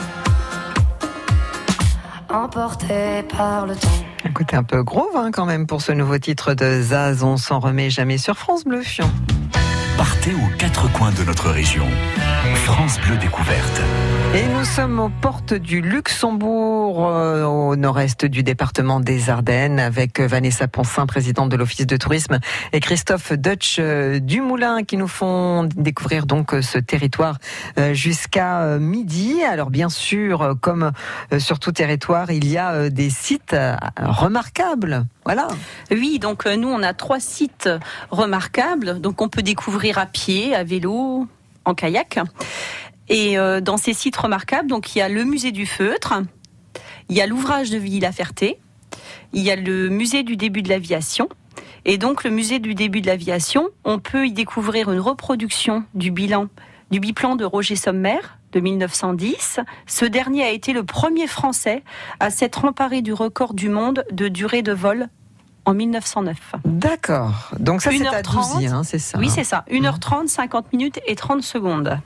Emportés 2.30 3.22
par 3.36 3.66
le 3.66 3.76
temps 3.76 3.88
Écoutez, 4.26 4.56
un 4.56 4.64
peu 4.64 4.82
groove 4.82 5.16
hein, 5.16 5.30
quand 5.32 5.44
même 5.44 5.66
pour 5.66 5.82
ce 5.82 5.92
nouveau 5.92 6.18
titre 6.18 6.54
de 6.54 6.80
Zaz. 6.80 7.22
On 7.22 7.36
s'en 7.36 7.60
remet 7.60 7.90
jamais 7.90 8.18
sur 8.18 8.36
France 8.36 8.64
Bleu 8.64 8.80
Fion. 8.80 9.10
Partez 9.96 10.32
aux 10.32 10.56
quatre 10.58 10.90
coins 10.92 11.12
de 11.12 11.22
notre 11.24 11.50
région. 11.50 11.86
France 12.64 12.98
Bleu 13.06 13.16
Découverte. 13.18 13.80
Et 14.34 14.48
nous 14.48 14.64
sommes 14.64 14.98
aux 14.98 15.10
portes 15.10 15.54
du 15.54 15.80
Luxembourg, 15.80 17.06
euh, 17.06 17.44
au 17.44 17.76
nord-est 17.76 18.24
du 18.24 18.42
département 18.42 18.98
des 18.98 19.30
Ardennes, 19.30 19.78
avec 19.78 20.18
Vanessa 20.18 20.66
Poncin, 20.66 21.06
présidente 21.06 21.50
de 21.50 21.56
l'Office 21.56 21.86
de 21.86 21.96
tourisme, 21.96 22.40
et 22.72 22.80
Christophe 22.80 23.32
Dutch 23.32 23.76
euh, 23.78 24.18
du 24.18 24.40
Moulin, 24.40 24.82
qui 24.82 24.96
nous 24.96 25.06
font 25.06 25.68
découvrir 25.76 26.26
donc 26.26 26.52
euh, 26.52 26.62
ce 26.62 26.78
territoire 26.78 27.38
euh, 27.78 27.94
jusqu'à 27.94 28.62
euh, 28.62 28.80
midi. 28.80 29.44
Alors 29.44 29.70
bien 29.70 29.88
sûr, 29.88 30.42
euh, 30.42 30.54
comme 30.60 30.90
euh, 31.32 31.38
sur 31.38 31.60
tout 31.60 31.70
territoire, 31.70 32.32
il 32.32 32.48
y 32.50 32.58
a 32.58 32.72
euh, 32.72 32.90
des 32.90 33.10
sites 33.10 33.54
euh, 33.54 33.76
remarquables. 34.00 35.06
Voilà. 35.24 35.46
Oui, 35.92 36.18
donc 36.18 36.46
euh, 36.46 36.56
nous, 36.56 36.68
on 36.68 36.82
a 36.82 36.92
trois 36.92 37.20
sites 37.20 37.70
remarquables. 38.10 39.00
Donc, 39.00 39.22
on 39.22 39.28
peut 39.28 39.42
découvrir 39.42 39.98
à 39.98 40.06
pied, 40.06 40.56
à 40.56 40.64
vélo, 40.64 41.28
en 41.64 41.74
kayak. 41.74 42.18
Et 43.08 43.38
euh, 43.38 43.60
dans 43.60 43.76
ces 43.76 43.92
sites 43.92 44.16
remarquables, 44.16 44.68
donc 44.68 44.94
il 44.94 44.98
y 44.98 45.02
a 45.02 45.08
le 45.08 45.24
musée 45.24 45.52
du 45.52 45.66
feutre, 45.66 46.14
il 47.08 47.16
y 47.16 47.20
a 47.20 47.26
l'ouvrage 47.26 47.70
de 47.70 47.78
Villy-la-Ferté, 47.78 48.58
il 49.32 49.42
y 49.42 49.50
a 49.50 49.56
le 49.56 49.88
musée 49.88 50.22
du 50.22 50.36
début 50.36 50.62
de 50.62 50.68
l'aviation. 50.68 51.28
Et 51.84 51.98
donc, 51.98 52.24
le 52.24 52.30
musée 52.30 52.60
du 52.60 52.74
début 52.74 53.02
de 53.02 53.06
l'aviation, 53.06 53.68
on 53.84 53.98
peut 53.98 54.26
y 54.26 54.32
découvrir 54.32 54.90
une 54.90 55.00
reproduction 55.00 55.84
du 55.94 56.10
bilan, 56.10 56.48
du 56.90 56.98
biplan 56.98 57.36
de 57.36 57.44
Roger 57.44 57.76
Sommer 57.76 58.20
de 58.52 58.60
1910. 58.60 59.60
Ce 59.86 60.04
dernier 60.06 60.44
a 60.44 60.50
été 60.50 60.72
le 60.72 60.82
premier 60.82 61.26
Français 61.26 61.82
à 62.20 62.30
s'être 62.30 62.64
emparé 62.64 63.02
du 63.02 63.12
record 63.12 63.52
du 63.52 63.68
monde 63.68 64.04
de 64.12 64.28
durée 64.28 64.62
de 64.62 64.72
vol 64.72 65.08
en 65.66 65.74
1909. 65.74 66.36
D'accord. 66.64 67.50
Donc 67.58 67.82
ça, 67.82 67.90
c'est 67.90 68.06
à 68.06 68.22
1h30. 68.22 68.54
Douzy, 68.54 68.66
hein, 68.66 68.82
c'est 68.84 68.98
ça 68.98 69.18
Oui, 69.18 69.26
hein. 69.26 69.32
c'est 69.34 69.44
ça. 69.44 69.64
1h30, 69.70 70.28
50 70.28 70.72
minutes 70.72 71.00
et 71.06 71.16
30 71.16 71.42
secondes. 71.42 71.98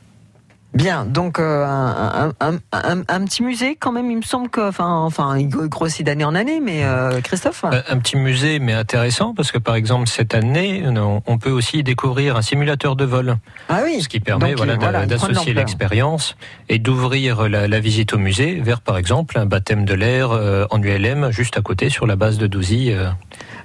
Bien, 0.79 1.05
donc 1.05 1.41
euh, 1.41 1.65
un, 1.65 2.29
un- 2.41 2.53
un- 2.53 2.59
un- 2.73 3.03
un 3.09 3.25
petit 3.25 3.43
musée 3.43 3.75
quand 3.75 3.91
même, 3.91 4.09
il 4.13 4.19
me 4.19 4.23
semble 4.23 4.49
que, 4.49 4.61
enfin, 4.69 4.87
enfin, 5.03 5.37
il 5.37 5.49
grossit 5.49 6.07
d'année 6.07 6.23
en 6.23 6.37
année, 6.37 6.61
mais 6.61 6.85
euh, 6.85 7.21
Christophe 7.21 7.65
Euh, 7.65 7.83
Un 7.89 7.99
petit 7.99 8.17
musée, 8.17 8.61
mais 8.61 8.75
intéressant, 8.75 9.35
parce 9.35 9.51
que 9.51 9.59
par 9.59 9.75
exemple, 9.75 10.09
cette 10.09 10.35
année, 10.35 10.85
on 10.87 11.21
on 11.27 11.39
peut 11.39 11.51
aussi 11.51 11.83
découvrir 11.83 12.37
un 12.37 12.43
simulateur 12.43 12.95
de 12.95 13.05
vol. 13.05 13.39
Ah 13.69 13.81
oui. 13.85 14.01
Ce 14.03 14.09
qui 14.09 14.21
permet 14.21 14.51
Donc, 14.51 14.59
voilà, 14.59 14.75
euh, 14.75 14.77
voilà, 14.79 15.07
d'associer 15.07 15.53
l'expérience 15.53 16.37
et 16.69 16.79
d'ouvrir 16.79 17.49
la, 17.49 17.67
la 17.67 17.81
visite 17.81 18.13
au 18.13 18.19
musée 18.19 18.61
vers, 18.61 18.81
par 18.81 18.99
exemple, 18.99 19.37
un 19.37 19.47
baptême 19.47 19.85
de 19.85 19.95
l'air 19.95 20.31
euh, 20.31 20.65
en 20.71 20.81
ULM 20.81 21.33
juste 21.33 21.59
à 21.59 21.61
côté 21.61 21.91
sur 21.91 22.07
la 22.07 22.15
base 22.15 22.39
de 22.39 22.47
Douzy. 22.47 22.93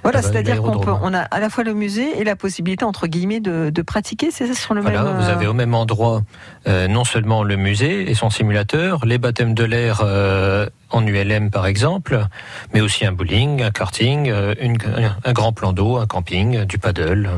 Voilà, 0.04 0.18
Ah 0.18 0.22
bah, 0.22 0.28
c'est-à-dire 0.30 0.62
qu'on 0.62 0.80
on 1.02 1.14
a 1.14 1.20
à 1.20 1.40
la 1.40 1.48
fois 1.50 1.64
le 1.64 1.74
musée 1.74 2.20
et 2.20 2.24
la 2.24 2.36
possibilité 2.36 2.84
entre 2.84 3.06
guillemets 3.08 3.40
de, 3.40 3.70
de 3.70 3.82
pratiquer, 3.82 4.30
c'est 4.30 4.46
ça 4.46 4.54
sur 4.54 4.74
le 4.74 4.80
Voilà, 4.82 5.02
même. 5.02 5.16
vous 5.16 5.28
euh, 5.28 5.32
avez 5.32 5.46
au 5.46 5.54
même 5.54 5.74
endroit 5.74 6.22
euh, 6.68 6.86
non 6.88 7.04
seulement 7.04 7.42
le 7.42 7.56
musée 7.56 8.10
et 8.10 8.14
son 8.14 8.28
simulateur, 8.30 9.04
les 9.06 9.18
baptêmes 9.18 9.54
de 9.54 9.64
l'air 9.64 10.02
euh, 10.04 10.68
en 10.90 11.04
ULM 11.06 11.50
par 11.50 11.66
exemple, 11.66 12.26
mais 12.74 12.80
aussi 12.82 13.04
un 13.06 13.12
bowling, 13.12 13.62
un 13.62 13.70
karting, 13.70 14.28
euh, 14.30 14.54
une- 14.60 14.76
un 15.24 15.32
grand 15.32 15.52
plan 15.52 15.72
d'eau, 15.72 15.96
un 15.96 16.06
camping, 16.06 16.56
euh, 16.58 16.64
du 16.66 16.78
paddle. 16.78 17.30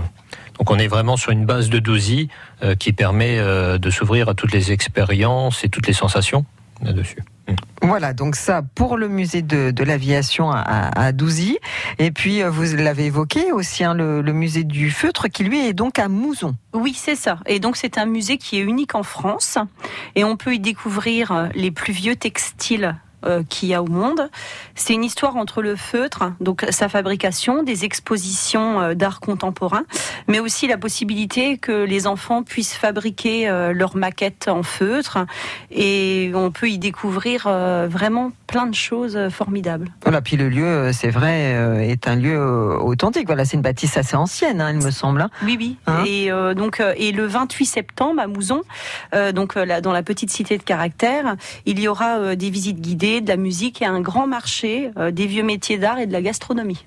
Donc 0.59 0.71
on 0.71 0.79
est 0.79 0.89
vraiment 0.89 1.17
sur 1.17 1.31
une 1.33 1.47
base 1.47 1.71
de 1.71 1.79
Douzy 1.79 2.29
euh, 2.65 2.75
qui 2.75 2.93
permet 2.93 3.39
euh, 3.39 3.79
de 3.79 3.91
s'ouvrir 3.91 4.29
à 4.29 4.35
toutes 4.35 4.53
les 4.53 4.73
expériences 4.73 5.63
et 5.65 5.69
toutes 5.69 5.87
les 5.87 5.93
sensations 5.93 6.45
là-dessus. 6.83 7.23
Voilà, 7.83 8.13
donc 8.13 8.35
ça 8.35 8.63
pour 8.75 8.97
le 8.97 9.09
musée 9.09 9.43
de, 9.43 9.85
l'aviation 9.85 10.51
à, 10.51 11.13
Douzy. 11.13 11.59
Et 11.99 12.11
puis, 12.11 12.43
euh, 12.43 12.51
vous 12.51 12.77
l'avez 12.77 13.07
évoqué 13.07 13.53
aussi, 13.53 13.85
hein, 13.85 13.95
le, 13.95 14.23
le 14.23 14.33
musée 14.33 14.65
du 14.65 14.91
feutre 14.91 15.29
qui 15.29 15.45
lui 15.45 15.65
est 15.67 15.73
donc 15.73 15.99
à 15.99 16.09
Mouzon. 16.09 16.57
Oui, 16.75 16.95
c'est 16.95 17.15
ça. 17.15 17.39
Et 17.47 17.61
donc 17.61 17.77
c'est 17.77 17.99
un 17.99 18.07
musée 18.07 18.39
qui 18.39 18.59
est 18.59 18.63
unique 18.63 18.95
en 18.95 19.03
France 19.03 19.59
et 20.15 20.25
on 20.25 20.37
peut 20.37 20.55
y 20.55 20.59
découvrir 20.59 21.33
euh, 21.33 21.47
les 21.55 21.71
plus 21.71 21.93
vieux 21.93 22.17
textiles 22.17 22.97
euh, 23.27 23.43
qu'il 23.49 23.69
y 23.69 23.75
a 23.75 23.83
au 23.83 23.87
monde. 23.87 24.31
C'est 24.75 24.95
une 24.95 25.05
histoire 25.05 25.37
entre 25.37 25.63
le 25.63 25.77
feutre, 25.77 26.33
donc 26.41 26.65
sa 26.71 26.89
fabrication, 26.89 27.63
des 27.63 27.85
expositions 27.85 28.81
euh, 28.81 28.95
d'art 28.95 29.21
contemporain, 29.21 29.85
mais 30.29 30.39
aussi 30.39 30.67
la 30.67 30.79
possibilité 30.79 31.59
que 31.59 31.85
les 31.85 32.07
enfants 32.07 32.43
puissent 32.43 32.75
fabriquer 32.75 33.49
euh, 33.49 33.73
leurs 33.73 33.97
maquettes 33.97 34.49
en 34.49 34.63
feutre 34.63 35.19
et 35.71 36.31
on 36.35 36.51
peut 36.51 36.69
y 36.69 36.79
découvrir 36.79 37.45
euh, 37.47 37.87
vraiment 37.91 38.33
plein 38.47 38.67
de 38.67 38.75
choses 38.75 39.19
formidables. 39.31 39.89
Voilà, 40.03 40.21
puis 40.23 40.37
le 40.37 40.49
lieu, 40.49 40.91
c'est 40.93 41.11
vrai, 41.11 41.89
est 41.89 42.07
un 42.07 42.15
lieu 42.15 42.39
authentique. 42.81 43.27
Voilà, 43.27 43.45
c'est 43.45 43.57
une 43.57 43.63
bâtisse 43.63 43.97
assez 43.97 44.15
ancienne, 44.15 44.61
hein, 44.61 44.71
il 44.71 44.85
me 44.85 44.93
semble. 44.93 45.21
hein. 45.21 45.31
Oui, 45.43 45.57
oui. 45.59 45.77
Hein 45.89 46.05
et 46.07 46.31
donc, 46.55 46.81
et 46.97 47.11
le 47.11 47.27
28 47.27 47.67
septembre 47.67 48.21
à 48.23 48.29
Mouzon, 48.29 48.63
donc 49.35 49.57
là, 49.57 49.81
dans 49.81 49.91
la 49.93 50.05
petite 50.05 50.31
cité 50.31 50.59
de 50.59 50.63
Caractère, 50.63 51.35
il 51.67 51.81
y 51.81 51.89
aura 51.89 52.37
des 52.37 52.51
visites 52.51 52.81
guidées, 52.81 53.16
de 53.21 53.29
la 53.29 53.37
musique 53.37 53.83
et 53.83 53.87
un 53.87 54.01
grand 54.01 54.27
marché 54.27 54.91
euh, 54.99 55.11
des 55.11 55.27
vieux 55.27 55.43
métiers 55.45 55.79
d'art 55.79 55.99
et 55.99 56.07
de 56.07 56.13
la 56.13 56.23
gastronomie. 56.23 56.85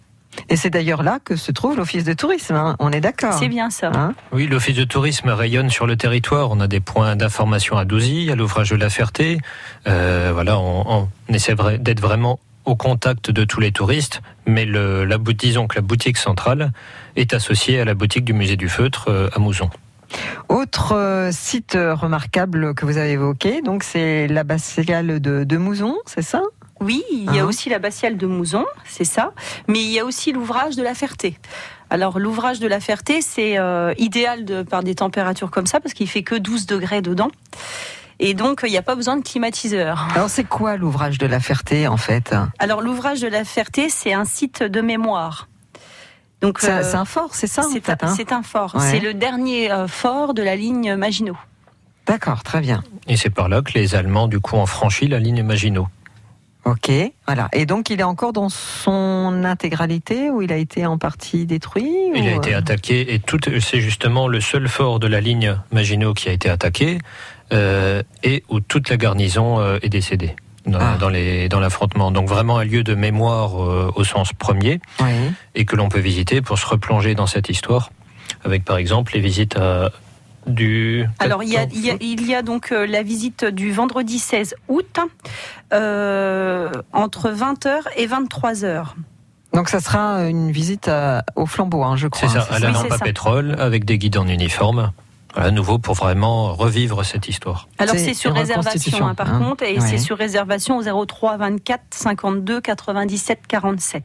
Et 0.47 0.55
c'est 0.55 0.69
d'ailleurs 0.69 1.03
là 1.03 1.19
que 1.23 1.35
se 1.35 1.51
trouve 1.51 1.75
l'office 1.75 2.03
de 2.03 2.13
tourisme. 2.13 2.55
hein. 2.55 2.75
On 2.79 2.91
est 2.91 3.01
d'accord. 3.01 3.33
C'est 3.33 3.47
bien 3.49 3.69
ça. 3.71 3.91
Hein 3.93 4.13
Oui, 4.31 4.47
l'Office 4.47 4.75
de 4.75 4.83
tourisme 4.83 5.29
rayonne 5.29 5.69
sur 5.69 5.85
le 5.87 5.97
territoire. 5.97 6.51
On 6.51 6.59
a 6.59 6.67
des 6.67 6.79
points 6.79 7.15
d'information 7.15 7.77
à 7.77 7.83
Douzy, 7.85 8.29
à 8.31 8.35
l'ouvrage 8.35 8.69
de 8.69 8.75
la 8.75 8.89
Ferté. 8.89 9.39
Euh, 9.87 10.29
voilà, 10.33 10.59
on, 10.59 11.09
on 11.29 11.33
essaie 11.33 11.55
d'être 11.79 11.99
vraiment 11.99 12.39
au 12.65 12.75
contact 12.75 13.31
de 13.31 13.43
tous 13.43 13.59
les 13.59 13.71
touristes, 13.71 14.21
mais 14.45 14.65
le, 14.65 15.03
la, 15.03 15.17
disons 15.17 15.67
que 15.67 15.75
la 15.75 15.81
boutique 15.81 16.17
centrale 16.17 16.71
est 17.15 17.33
associée 17.33 17.79
à 17.79 17.85
la 17.85 17.95
boutique 17.95 18.23
du 18.23 18.33
musée 18.33 18.55
du 18.57 18.69
feutre 18.69 19.05
euh, 19.09 19.29
à 19.35 19.39
Mouzon. 19.39 19.71
Autre 20.47 20.93
euh, 20.95 21.31
site 21.31 21.75
euh, 21.75 21.93
remarquable 21.93 22.73
que 22.73 22.85
vous 22.85 22.97
avez 22.97 23.11
évoqué, 23.11 23.61
donc 23.61 23.83
c'est 23.83 24.27
l'abbatiale 24.27 25.19
de, 25.19 25.43
de 25.43 25.57
Mouzon, 25.57 25.95
c'est 26.05 26.21
ça? 26.21 26.41
Oui, 26.81 27.03
il 27.11 27.25
y 27.35 27.39
a 27.39 27.43
Hein? 27.43 27.45
aussi 27.45 27.69
l'abbatiale 27.69 28.15
de 28.17 28.25
Mouzon, 28.25 28.65
c'est 28.85 29.03
ça, 29.03 29.33
mais 29.67 29.79
il 29.79 29.91
y 29.91 29.99
a 29.99 30.05
aussi 30.05 30.31
l'ouvrage 30.31 30.75
de 30.77 30.83
la 30.83 30.93
Ferté. 30.95 31.37
Alors 31.89 32.19
l'ouvrage 32.19 32.59
de 32.59 32.67
la 32.67 32.79
Ferté, 32.79 33.21
c'est 33.21 33.57
euh, 33.59 33.93
idéal 33.97 34.45
de, 34.45 34.61
par 34.63 34.81
des 34.83 34.95
températures 34.95 35.51
comme 35.51 35.67
ça 35.67 35.79
parce 35.81 35.93
qu'il 35.93 36.07
fait 36.07 36.23
que 36.23 36.35
12 36.35 36.67
degrés 36.67 37.01
dedans. 37.01 37.31
Et 38.21 38.33
donc, 38.33 38.61
il 38.65 38.69
n'y 38.71 38.77
a 38.77 38.81
pas 38.81 38.95
besoin 38.95 39.17
de 39.17 39.23
climatiseur. 39.23 40.07
Alors 40.15 40.29
c'est 40.29 40.43
quoi 40.43 40.77
l'ouvrage 40.77 41.17
de 41.17 41.25
la 41.25 41.39
Ferté 41.39 41.87
en 41.87 41.97
fait? 41.97 42.33
Alors 42.59 42.81
l'ouvrage 42.81 43.19
de 43.21 43.27
la 43.27 43.43
Ferté, 43.43 43.89
c'est 43.89 44.13
un 44.13 44.25
site 44.25 44.63
de 44.63 44.81
mémoire. 44.81 45.48
Donc 46.41 46.59
C'est 46.59 46.71
un- 46.71 46.77
euh, 46.77 46.83
c'est 46.83 46.95
un 46.97 47.05
fort, 47.05 47.29
c'est 47.35 47.47
ça 47.47 47.65
en 47.65 47.69
c'est 47.69 47.83
fait, 47.83 48.03
un, 48.03 48.07
hein 48.07 48.13
c'est 48.15 48.31
un 48.31 48.43
fort. 48.43 48.75
Ouais. 48.75 48.81
C'est 48.91 48.99
le 48.99 49.13
dernier 49.13 49.71
euh, 49.71 49.87
fort 49.87 50.33
de 50.33 50.41
la 50.41 50.55
ligne 50.55 50.95
Maginot. 50.95 51.37
D'accord, 52.05 52.43
très 52.43 52.61
bien. 52.61 52.81
Et 53.07 53.17
c'est 53.17 53.29
par 53.29 53.49
là 53.49 53.61
que 53.61 53.73
les 53.73 53.93
Allemands, 53.93 54.27
du 54.27 54.39
coup, 54.39 54.55
ont 54.55 54.65
franchi 54.65 55.07
la 55.07 55.19
ligne 55.19 55.43
Maginot. 55.43 55.87
Ok, 56.65 56.91
voilà. 57.25 57.49
Et 57.53 57.65
donc 57.65 57.89
il 57.89 57.99
est 57.99 58.03
encore 58.03 58.33
dans 58.33 58.49
son 58.49 59.43
intégralité 59.45 60.29
ou 60.29 60.41
il 60.41 60.51
a 60.51 60.57
été 60.57 60.85
en 60.85 60.97
partie 60.97 61.45
détruit 61.45 61.89
Il 62.13 62.27
a 62.27 62.35
été 62.35 62.53
euh, 62.53 62.59
attaqué 62.59 63.13
et 63.13 63.19
tout, 63.19 63.39
c'est 63.61 63.79
justement 63.79 64.27
le 64.27 64.39
seul 64.41 64.67
fort 64.67 64.99
de 64.99 65.07
la 65.07 65.21
ligne 65.21 65.55
Maginot 65.71 66.13
qui 66.13 66.29
a 66.29 66.31
été 66.33 66.49
attaqué 66.49 66.99
euh, 67.53 68.03
et 68.23 68.43
où 68.49 68.59
toute 68.59 68.89
la 68.89 68.97
garnison 68.97 69.59
euh, 69.61 69.79
est 69.81 69.89
décédée 69.89 70.35
dans, 70.65 70.79
Ah. 70.79 70.97
dans 70.99 71.09
les- 71.09 71.49
dans 71.49 71.59
l'affrontement. 71.59 72.11
Donc 72.11 72.27
vraiment 72.27 72.57
un 72.57 72.63
lieu 72.65 72.83
de 72.83 72.95
mémoire 72.95 73.61
euh, 73.63 73.91
au 73.95 74.03
sens 74.03 74.33
premier 74.33 74.79
oui. 75.01 75.11
et 75.55 75.65
que 75.65 75.75
l'on 75.75 75.89
peut 75.89 75.99
visiter 75.99 76.41
pour 76.41 76.57
se 76.59 76.65
replonger 76.65 77.15
dans 77.15 77.27
cette 77.27 77.49
histoire 77.49 77.91
avec 78.43 78.63
par 78.65 78.77
exemple 78.77 79.13
les 79.13 79.19
visites 79.21 79.57
à, 79.57 79.89
du... 80.47 81.05
Alors 81.19 81.43
il 81.43 81.49
y 81.49 81.57
a, 81.57 81.63
il 81.73 81.85
y 81.85 81.91
a- 81.91 81.97
il 81.99 82.25
y 82.27 82.33
a 82.33 82.41
donc 82.41 82.71
euh, 82.71 82.85
la 82.87 83.03
visite 83.03 83.43
du 83.45 83.71
vendredi 83.71 84.19
16 84.19 84.55
août 84.67 84.99
euh, 85.73 86.69
entre 86.93 87.29
20h 87.31 87.71
et 87.97 88.07
23h. 88.07 88.93
Donc 89.53 89.69
ça 89.69 89.79
sera 89.79 90.23
une 90.27 90.51
visite 90.51 90.87
à- 90.87 91.23
au 91.35 91.45
flambeau, 91.45 91.83
hein, 91.83 91.95
je 91.95 92.07
crois. 92.07 92.27
C'est 92.29 92.39
ça, 92.39 92.45
hein, 92.51 92.55
à 92.55 92.59
la 92.59 92.71
lampe 92.71 92.91
à 92.91 92.97
pétrole 92.99 93.55
avec 93.59 93.83
des 93.85 93.97
guides 93.97 94.17
en 94.17 94.27
uniforme. 94.27 94.91
À 95.35 95.51
nouveau 95.51 95.77
pour 95.77 95.93
vraiment 95.95 96.53
revivre 96.53 97.05
cette 97.05 97.27
histoire. 97.27 97.67
Alors 97.77 97.95
C'est 97.97 98.13
sur 98.13 98.33
réservation 98.33 99.05
hein, 99.07 99.15
par 99.15 99.33
hein. 99.33 99.39
contre 99.39 99.63
et 99.63 99.79
Ouais. 99.79 99.87
c'est 99.87 99.97
sur 99.99 100.17
réservation 100.17 100.77
au 100.77 101.05
03 101.05 101.37
24 101.37 101.81
52 101.91 102.61
97 102.61 103.39
47. 103.47 104.03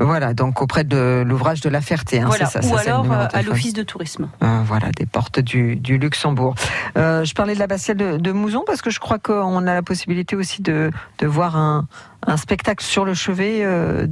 Voilà, 0.00 0.34
donc 0.34 0.60
auprès 0.62 0.82
de 0.84 1.22
l'ouvrage 1.26 1.60
de 1.60 1.68
la 1.68 1.80
Ferté. 1.80 2.20
hein, 2.20 2.24
voilà. 2.26 2.46
ça, 2.46 2.60
Ou 2.60 2.76
ça, 2.76 2.80
alors 2.80 3.12
euh, 3.12 3.26
à 3.32 3.42
l'office 3.42 3.74
de 3.74 3.82
tourisme. 3.82 4.28
Euh, 4.42 4.62
voilà, 4.64 4.90
des 4.90 5.06
portes 5.06 5.38
du, 5.40 5.76
du 5.76 5.98
Luxembourg. 5.98 6.54
Euh, 6.96 7.24
je 7.24 7.34
parlais 7.34 7.54
de 7.54 7.58
l'abbatiale 7.58 7.96
de, 7.96 8.16
de 8.16 8.32
Mouzon 8.32 8.64
parce 8.66 8.82
que 8.82 8.90
je 8.90 8.98
crois 8.98 9.18
qu'on 9.18 9.66
a 9.66 9.74
la 9.74 9.82
possibilité 9.82 10.34
aussi 10.36 10.62
de, 10.62 10.90
de 11.18 11.26
voir 11.26 11.56
un, 11.56 11.86
un 12.26 12.36
spectacle 12.36 12.84
sur 12.84 13.04
le 13.04 13.14
chevet 13.14 13.62
de, 13.62 14.06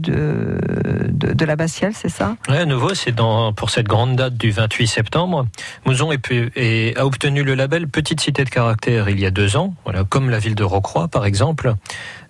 de, 1.09 1.33
de 1.33 1.44
l'abbatiale, 1.44 1.92
c'est 1.94 2.09
ça? 2.09 2.37
Ouais, 2.48 2.59
à 2.59 2.64
nouveau, 2.66 2.94
c'est 2.94 3.12
dans, 3.12 3.53
pour 3.53 3.70
cette 3.70 3.87
grande 3.88 4.16
date 4.16 4.35
du 4.37 4.51
28 4.51 4.87
septembre. 4.87 5.46
Mouzon 5.87 6.12
est 6.12 6.18
pu- 6.18 6.53
est- 6.57 6.96
a 6.98 7.07
obtenu 7.07 7.42
le 7.42 7.55
label 7.55 7.88
Petite 7.88 8.20
Cité 8.20 8.44
de 8.44 8.51
Caractère 8.51 9.09
il 9.09 9.18
y 9.18 9.27
a 9.27 9.31
deux 9.31 9.57
ans, 9.57 9.74
voilà, 9.85 10.05
comme 10.05 10.31
la 10.31 10.38
ville 10.38 10.55
de 10.55 10.64
Rocroi 10.64 11.09
par 11.09 11.24
exemple. 11.27 11.74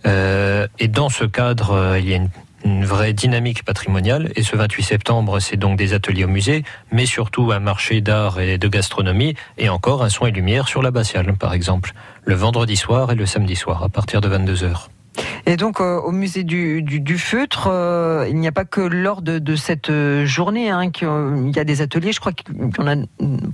Euh, 0.07 0.66
et 0.79 0.88
dans 0.88 1.09
ce 1.09 1.25
cadre, 1.25 1.97
il 1.99 2.09
y 2.09 2.12
a 2.12 2.16
une, 2.16 2.29
une 2.64 2.85
vraie 2.85 3.12
dynamique 3.12 3.64
patrimoniale. 3.64 4.33
Et 4.37 4.42
ce 4.42 4.57
28 4.57 4.83
septembre, 4.83 5.40
c'est 5.40 5.57
donc 5.57 5.79
des 5.79 5.94
ateliers 5.94 6.25
au 6.25 6.29
musée, 6.29 6.64
mais 6.92 7.07
surtout 7.07 7.53
un 7.53 7.61
marché 7.61 8.01
d'art 8.01 8.40
et 8.40 8.59
de 8.59 8.68
gastronomie, 8.68 9.35
et 9.57 9.68
encore 9.68 10.03
un 10.03 10.09
son 10.09 10.27
et 10.27 10.31
lumière 10.31 10.68
sur 10.68 10.83
l'abbatiale, 10.83 11.35
par 11.37 11.55
exemple, 11.55 11.92
le 12.25 12.35
vendredi 12.35 12.77
soir 12.77 13.12
et 13.12 13.14
le 13.14 13.27
samedi 13.27 13.57
soir, 13.57 13.83
à 13.83 13.88
partir 13.88 14.21
de 14.21 14.29
22h. 14.29 14.88
Et 15.46 15.57
donc 15.57 15.81
euh, 15.81 15.96
au 15.98 16.11
musée 16.12 16.44
du, 16.44 16.83
du, 16.83 17.00
du 17.00 17.18
feutre, 17.18 17.68
euh, 17.70 18.26
il 18.28 18.37
n'y 18.37 18.46
a 18.48 18.52
pas 18.52 18.64
que 18.64 18.81
lors 18.81 19.22
de, 19.22 19.38
de 19.38 19.57
cette 19.57 19.90
euh, 19.90 20.26
journée 20.26 20.70
hein, 20.70 20.90
qu'il 20.90 21.52
y 21.54 21.59
a 21.59 21.64
des 21.64 21.81
ateliers. 21.81 22.12
Je 22.12 22.20
crois 22.20 22.33
qu'on 22.33 22.87
a 22.87 22.96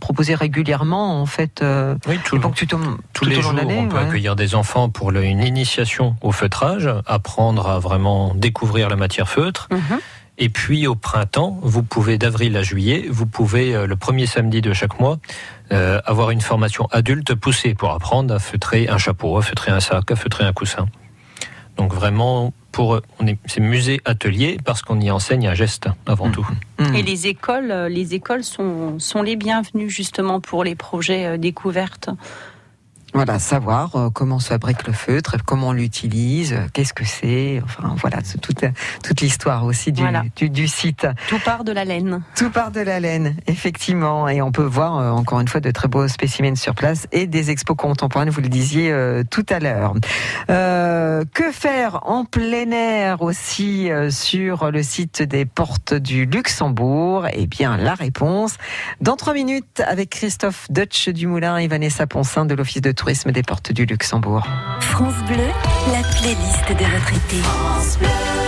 proposé 0.00 0.35
régulièrement 0.35 1.20
en 1.20 1.27
fait. 1.27 1.62
euh, 1.62 1.94
Oui, 2.09 2.18
tout, 2.24 2.37
et 2.37 2.38
donc 2.38 2.55
tout 2.55 2.74
au, 2.74 2.79
Tous 2.79 2.96
tout 3.12 3.24
les 3.27 3.37
au 3.38 3.42
jours, 3.42 3.55
on 3.55 3.88
peut 3.88 3.96
ouais. 3.96 4.03
accueillir 4.03 4.37
des 4.37 4.55
enfants 4.55 4.88
pour 4.88 5.11
le- 5.12 5.24
une 5.24 5.42
initiation 5.42 6.16
au 6.22 6.33
feutrage, 6.33 6.88
apprendre 7.07 7.68
à 7.68 7.79
vraiment 7.79 8.35
découvrir 8.35 8.88
la 8.88 8.96
matière 8.96 9.29
feutre. 9.29 9.68
Mhm. 9.70 9.98
Et 10.37 10.48
puis 10.48 10.88
au 10.88 10.96
printemps, 10.96 11.61
vous 11.62 11.85
pouvez 11.85 12.18
d'avril 12.18 12.57
à 12.57 12.62
juillet, 12.64 13.07
vous 13.09 13.24
pouvez 13.27 13.87
le 13.87 13.94
premier 13.94 14.27
samedi 14.27 14.61
de 14.61 14.72
chaque 14.72 14.98
mois 14.98 15.18
euh, 15.72 16.00
avoir 16.07 16.31
une 16.33 16.40
formation 16.40 16.87
adulte 16.90 17.37
poussée 17.37 17.74
pour 17.74 17.92
apprendre 17.92 18.35
à 18.35 18.40
feutrer 18.40 18.88
un 18.88 18.98
chapeau, 18.98 19.37
à 19.38 19.42
feutrer 19.42 19.70
un 19.70 19.79
sac, 19.79 20.11
à 20.11 20.16
feutrer 20.16 20.42
un 20.44 20.53
coussin. 20.53 20.87
Donc 21.77 21.93
vraiment, 21.93 22.53
pour 22.73 23.01
on 23.21 23.27
est, 23.27 23.39
c'est 23.47 23.61
musée 23.61 24.01
atelier 24.05 24.59
parce 24.65 24.83
qu'on 24.83 25.01
y 25.01 25.11
enseigne 25.11 25.49
un 25.49 25.55
geste 25.55 25.89
avant 26.07 26.31
tout. 26.31 26.47
Mm. 26.79 26.95
Et 26.95 27.03
les 27.03 27.27
écoles, 27.27 27.71
euh, 27.71 27.89
les 27.89 28.15
écoles 28.15 28.45
sont, 28.45 28.99
sont 28.99 29.23
les 29.23 29.37
bienvenues 29.37 29.91
justement 29.91 30.41
pour 30.41 30.65
les 30.65 30.75
projets 30.75 31.27
euh, 31.27 31.37
découvertes. 31.37 32.11
Voilà, 33.14 33.38
savoir 33.38 33.94
euh, 33.94 34.11
comment 34.11 34.40
se 34.40 34.48
fabrique 34.48 34.88
le 34.88 34.92
feutre, 34.92 35.37
comment 35.46 35.68
on 35.68 35.72
l'utilise, 35.72 36.53
euh, 36.53 36.66
qu'est-ce 36.72 36.92
que 36.92 37.05
c'est, 37.05 37.62
enfin 37.64 37.94
voilà, 38.00 38.18
c'est 38.24 38.40
toute, 38.40 38.64
toute 39.05 39.20
l'histoire 39.20 39.64
aussi 39.64 39.92
du, 39.92 40.00
Voilà. 40.03 40.24
du, 40.35 40.50
du 40.50 40.66
site. 40.66 41.07
Tout 41.29 41.38
part 41.38 41.62
de 41.62 41.70
la 41.70 41.85
laine. 41.85 42.22
Tout 42.37 42.50
part 42.50 42.72
de 42.72 42.81
la 42.81 42.98
laine, 42.98 43.37
effectivement, 43.46 44.29
et 44.29 44.42
on 44.42 44.50
peut 44.50 44.64
voir 44.64 44.98
euh, 44.98 45.11
encore 45.11 45.38
une 45.38 45.46
fois 45.46 45.61
de 45.61 45.70
très 45.70 45.87
beaux 45.87 46.09
spécimens 46.09 46.57
sur 46.57 46.74
place 46.74 47.07
et 47.12 47.29
des 47.29 47.53
expos 47.53 47.77
contemporaines, 47.77 48.31
vous 48.31 48.40
le 48.40 48.48
disiez 48.48 48.92
tout 49.31 49.46
à 49.48 49.61
l'heure. 49.61 49.94
Que 50.48 51.53
faire 51.53 52.00
en 52.09 52.24
plein 52.24 52.70
air 52.72 53.22
aussi 53.22 53.88
sur 54.11 54.70
le 54.72 54.83
site 54.83 55.22
des 55.22 55.44
portes 55.44 55.94
du 55.94 56.27
Luxembourg? 56.27 57.27
Eh 57.33 57.46
bien, 57.46 57.77
la 57.77 57.94
réponse 57.94 58.57
dans 59.00 59.14
trois 59.16 59.35
minutes 59.35 59.81
avec 59.87 60.11
Christophe 60.11 60.66
Dutch 60.70 61.09
du 61.11 61.27
Moulin 61.29 61.59
et 61.59 61.68
Vanessa 61.68 62.07
Ponsin 62.07 62.44
de 62.44 62.55
l'Office 62.55 62.83
de 62.83 62.92
tourisme 63.05 63.33
des 63.33 63.43
portes 63.43 63.71
du 63.71 63.85
Luxembourg. 63.85 64.47
France 64.81 65.23
Bleu, 65.27 65.37
la 65.93 66.01
playlist 66.17 66.69
de 66.71 66.87
votre 66.87 67.12
été. 67.12 67.37
Living 67.37 68.43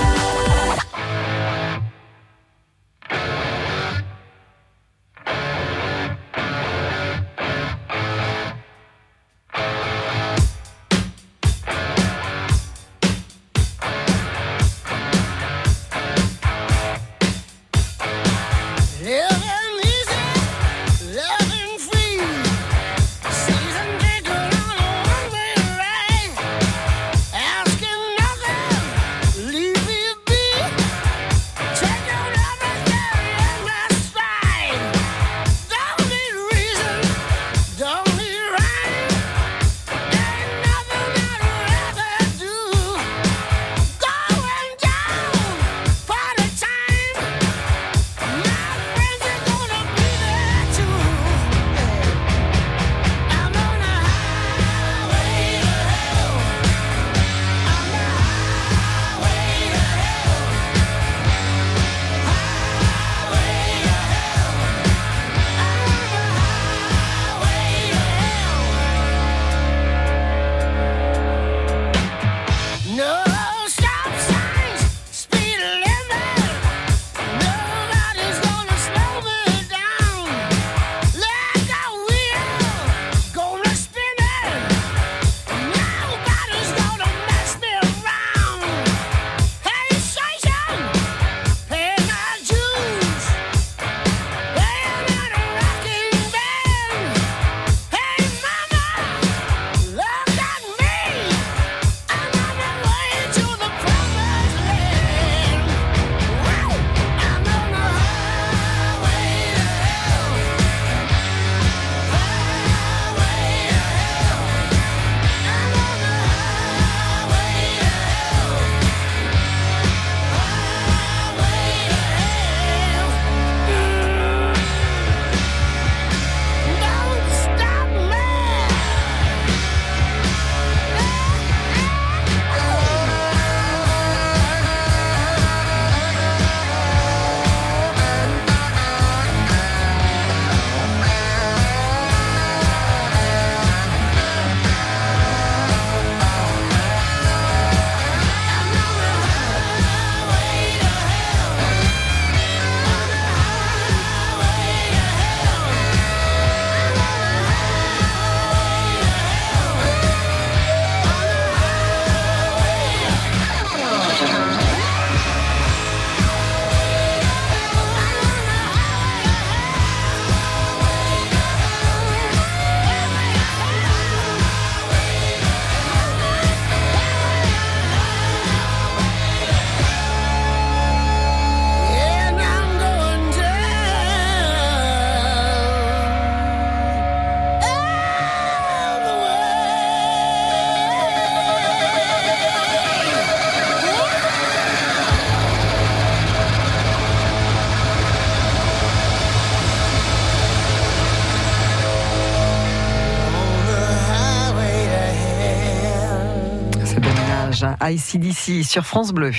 ICDC 207.88 208.64
sur 208.64 208.84
France 208.84 209.12
Bleu. 209.12 209.30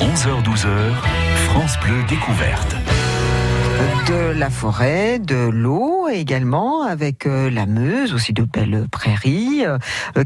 11h-12h, 0.00 0.66
France 1.46 1.78
Bleu 1.84 2.02
découverte. 2.08 2.74
De 4.08 4.36
la 4.36 4.50
forêt, 4.50 5.20
de 5.20 5.48
l'eau 5.48 6.01
également, 6.14 6.82
avec 6.82 7.26
euh, 7.26 7.50
la 7.50 7.66
Meuse, 7.66 8.14
aussi 8.14 8.32
de 8.32 8.42
belles 8.42 8.86
prairies, 8.90 9.64
euh, 9.66 9.78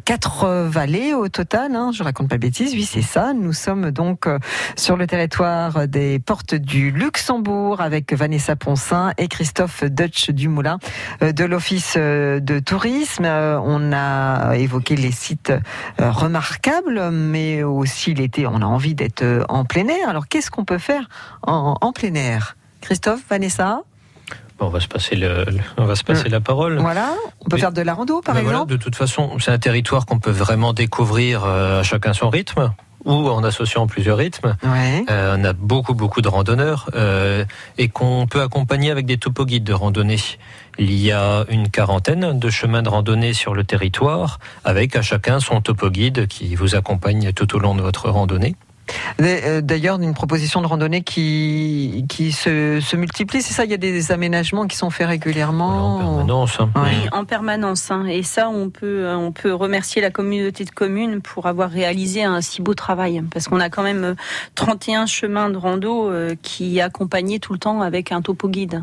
quatre 0.05 0.66
vallées 0.68 1.14
au 1.14 1.29
total, 1.29 1.75
hein, 1.75 1.90
je 1.92 2.03
raconte 2.03 2.29
pas 2.29 2.37
de 2.37 2.40
bêtises, 2.40 2.72
oui 2.75 2.85
c'est 2.85 3.03
ça. 3.03 3.33
Nous 3.33 3.53
sommes 3.53 3.90
donc 3.90 4.27
euh, 4.27 4.38
sur 4.77 4.96
le 4.96 5.07
territoire 5.07 5.88
des 5.88 6.18
portes 6.18 6.55
du 6.55 6.90
Luxembourg 6.90 7.81
avec 7.81 8.12
Vanessa 8.12 8.57
Poncin 8.57 9.12
et 9.18 9.29
Christophe 9.29 9.85
Dutch 9.85 10.31
Dumoulin 10.31 10.79
de 11.20 11.44
l'Office 11.44 11.96
de 11.96 12.59
tourisme. 12.59 13.25
On 13.25 13.92
a 13.92 14.57
évoqué 14.57 14.96
les 14.96 15.12
sites 15.12 15.53
remarquables, 15.99 17.11
mais 17.11 17.62
aussi 17.62 18.14
l'été, 18.14 18.46
on 18.46 18.62
a 18.62 18.66
envie 18.66 18.94
d'être 18.94 19.25
en 19.49 19.64
plein 19.64 19.88
air. 19.88 20.09
Alors 20.09 20.29
qu'est-ce 20.29 20.51
qu'on 20.51 20.64
peut 20.64 20.79
faire 20.79 21.09
en 21.42 21.92
plein 21.92 22.14
air? 22.14 22.57
Christophe, 22.81 23.22
Vanessa? 23.29 23.83
Bon, 24.59 24.67
on 24.67 24.71
va 24.71 24.81
se 24.81 24.89
passer, 24.89 25.17
le, 25.17 25.45
on 25.77 25.85
va 25.85 25.97
se 25.97 26.05
passer 26.05 26.29
la 26.31 26.41
parole. 26.41 26.79
Voilà, 26.79 27.12
on 27.41 27.45
peut 27.49 27.57
Mais- 27.57 27.61
faire 27.61 27.73
de 27.73 27.83
la 27.83 27.93
rando 27.95 28.23
par 28.23 28.35
Ben 28.35 28.43
voilà, 28.43 28.59
exemple 28.61 28.73
de 28.73 28.77
toute 28.79 28.97
façon, 28.97 29.39
c'est 29.39 29.51
un 29.51 29.59
territoire 29.59 30.07
qu'on 30.07 30.19
peut 30.19 30.31
vraiment 30.31 30.73
découvrir 30.73 31.45
euh, 31.45 31.81
à 31.81 31.83
chacun 31.83 32.15
son 32.15 32.31
rythme 32.31 32.73
ou 33.05 33.29
en 33.29 33.45
associant 33.45 33.87
plusieurs 33.87 34.17
rythmes. 34.17 34.57
Ouais. 34.65 35.05
Euh, 35.11 35.37
on 35.39 35.45
a 35.45 35.53
beaucoup 35.53 35.95
beaucoup 35.95 36.23
de 36.23 36.29
randonneurs 36.29 36.89
euh, 36.95 37.45
et 37.79 37.89
qu'on 37.89 38.27
peut 38.27 38.41
accompagner 38.41 38.91
avec 38.91 39.05
des 39.07 39.19
topoguides 39.19 39.62
de 39.62 39.75
randonnée. 39.75 40.19
Il 40.79 40.93
y 40.93 41.12
a 41.12 41.45
une 41.51 41.69
quarantaine 41.69 42.39
de 42.39 42.51
chemins 42.51 42.83
de 42.83 42.89
randonnée 42.89 43.33
sur 43.35 43.55
le 43.55 43.62
territoire 43.62 44.39
avec 44.65 44.97
à 44.97 45.03
chacun 45.03 45.39
son 45.39 45.61
topoguide 45.61 46.27
qui 46.27 46.55
vous 46.57 46.75
accompagne 46.75 47.33
tout 47.33 47.55
au 47.55 47.59
long 47.61 47.75
de 47.77 47.83
votre 47.83 48.09
randonnée. 48.11 48.57
Euh, 49.20 49.61
D'ailleurs, 49.61 50.01
une 50.01 50.14
proposition 50.14 50.61
de 50.62 50.66
randonnée 50.66 51.03
qui, 51.03 52.05
qui 52.09 52.33
se, 52.33 52.81
se 52.81 52.96
multiplie, 52.96 53.42
c'est 53.42 53.53
ça 53.55 53.64
Il 53.64 53.70
y 53.70 53.75
a 53.75 53.79
des 53.79 54.12
aménagements 54.12 54.66
qui 54.66 54.77
sont 54.77 54.90
faits 54.90 55.09
régulièrement 55.09 55.96
En 55.96 55.99
permanence. 56.16 56.57
hein. 56.61 56.70
Ouais. 56.77 56.83
Oui, 57.03 57.09
en 57.12 57.25
permanence. 57.25 57.90
hein. 57.90 58.07
Et 58.07 58.22
ça, 58.22 58.49
on 58.49 58.70
peut, 58.70 59.09
on 59.16 59.33
peut 59.33 59.53
remercier 59.53 60.03
la 60.03 60.11
communauté 60.11 60.64
de 60.64 60.70
communes 60.70 61.20
pour 61.20 61.46
avoir 61.46 61.70
réalisé 61.70 62.22
un 62.25 62.40
si 62.40 62.62
beau 62.62 62.75
travail. 62.75 63.22
Parce 63.33 63.49
qu'on 63.49 63.61
a 63.61 63.70
quand 63.70 63.83
même 63.83 64.05
euh, 64.05 64.14
31 64.55 65.07
chemins 65.07 65.51
de 65.51 65.57
rando 65.57 66.11
euh, 66.11 66.35
qui 66.42 66.81
accompagnaient 66.81 67.38
tout 67.38 67.53
le 67.53 67.59
temps 67.59 67.81
avec 67.83 68.12
un 68.12 68.22
topo 68.22 68.49
guide. 68.49 68.83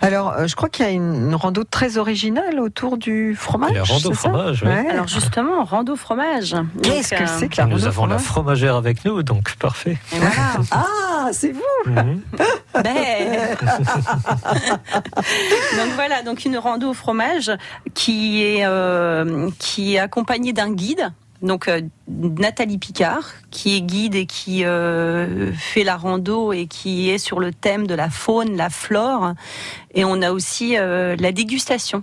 Alors, 0.00 0.32
euh, 0.32 0.46
je 0.46 0.54
crois 0.56 0.68
qu'il 0.68 0.84
y 0.84 0.88
a 0.88 0.92
une, 0.92 1.14
une 1.28 1.34
rando 1.34 1.64
très 1.64 1.98
originale 1.98 2.60
autour 2.60 2.96
du 2.98 3.34
fromage. 3.34 3.72
La 3.74 3.82
rando 3.82 4.12
fromage, 4.12 4.62
oui. 4.62 4.68
Ouais. 4.68 4.88
Alors 4.90 5.08
justement, 5.08 5.64
rando 5.64 5.96
fromage. 5.96 6.54
Qu'est-ce 6.82 7.10
que 7.14 7.22
euh, 7.22 7.26
c'est 7.38 7.48
que 7.48 7.56
la 7.58 7.66
Nous 7.66 7.76
rando 7.76 7.86
avons 7.86 8.06
la 8.06 8.18
fromage 8.18 8.26
fromagère 8.62 8.76
avec 8.76 9.04
nous, 9.04 9.22
donc 9.22 9.54
parfait. 9.56 9.98
et 10.12 10.18
voilà. 10.18 10.32
Ah, 11.20 11.30
c'est 11.32 11.50
vous 11.52 11.62
Mhm. 11.90 12.20
Ben. 12.74 13.56
donc 15.76 15.88
voilà, 15.94 16.22
donc 16.22 16.44
une 16.44 16.56
rando 16.58 16.90
au 16.90 16.94
fromage 16.94 17.50
qui 17.94 18.42
est 18.44 18.64
euh, 18.64 19.50
qui 19.58 19.94
est 19.94 19.98
accompagnée 19.98 20.52
d'un 20.52 20.70
guide. 20.70 21.12
Donc 21.42 21.68
euh, 21.68 21.82
Nathalie 22.08 22.78
Picard, 22.78 23.24
qui 23.50 23.76
est 23.76 23.80
guide 23.80 24.14
et 24.14 24.26
qui 24.26 24.64
euh, 24.64 25.52
fait 25.52 25.84
la 25.84 25.96
rando 25.96 26.52
et 26.52 26.66
qui 26.66 27.10
est 27.10 27.18
sur 27.18 27.38
le 27.38 27.52
thème 27.52 27.86
de 27.86 27.94
la 27.94 28.10
faune, 28.10 28.56
la 28.56 28.70
flore. 28.70 29.34
Et 29.94 30.04
on 30.04 30.20
a 30.22 30.32
aussi 30.32 30.76
euh, 30.76 31.14
la 31.18 31.30
dégustation. 31.30 32.02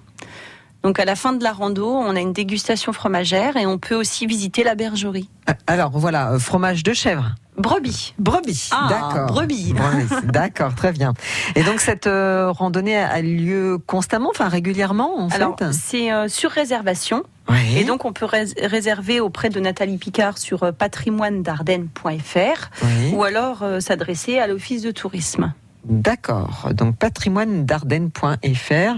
Donc 0.84 1.00
à 1.00 1.06
la 1.06 1.16
fin 1.16 1.34
de 1.34 1.44
la 1.44 1.52
rando, 1.52 1.88
on 1.88 2.16
a 2.16 2.20
une 2.20 2.34
dégustation 2.34 2.94
fromagère 2.94 3.58
et 3.58 3.66
on 3.66 3.78
peut 3.78 3.96
aussi 3.96 4.26
visiter 4.26 4.64
la 4.64 4.76
bergerie. 4.76 5.30
Alors, 5.68 5.92
voilà, 5.98 6.38
fromage 6.40 6.84
de 6.84 6.94
chèvre. 6.94 7.36
Brebis. 7.58 8.14
Brebis, 8.20 8.70
Ah, 8.72 8.88
d'accord. 8.90 9.28
brebis. 9.28 9.74
Brebis, 9.74 10.28
D'accord, 10.28 10.76
très 10.76 10.92
bien. 10.92 11.14
Et 11.56 11.64
donc 11.64 11.80
cette 11.80 12.08
euh, 12.08 12.52
randonnée 12.52 12.98
a 12.98 13.22
lieu 13.22 13.78
constamment, 13.88 14.30
enfin 14.30 14.50
régulièrement 14.50 15.18
en 15.18 15.30
Alors 15.30 15.56
fait 15.58 15.72
c'est 15.72 16.12
euh, 16.12 16.28
sur 16.28 16.52
réservation. 16.52 17.24
Oui. 17.48 17.78
Et 17.78 17.84
donc, 17.84 18.06
on 18.06 18.12
peut 18.12 18.26
rés- 18.26 18.56
réserver 18.64 19.20
auprès 19.20 19.50
de 19.50 19.60
Nathalie 19.60 20.00
Picard 20.00 20.40
sur 20.40 20.64
euh, 20.64 20.72
patrimoine-dardenne.fr 20.72 22.70
Oui. 22.84 23.12
ou 23.14 23.24
alors 23.24 23.62
euh, 23.64 23.80
s'adresser 23.80 24.40
à 24.40 24.48
l'office 24.48 24.82
de 24.82 24.90
tourisme. 24.92 25.54
D'accord. 25.88 26.70
Donc 26.74 26.98
patrimoine-dardenne.fr. 26.98 28.96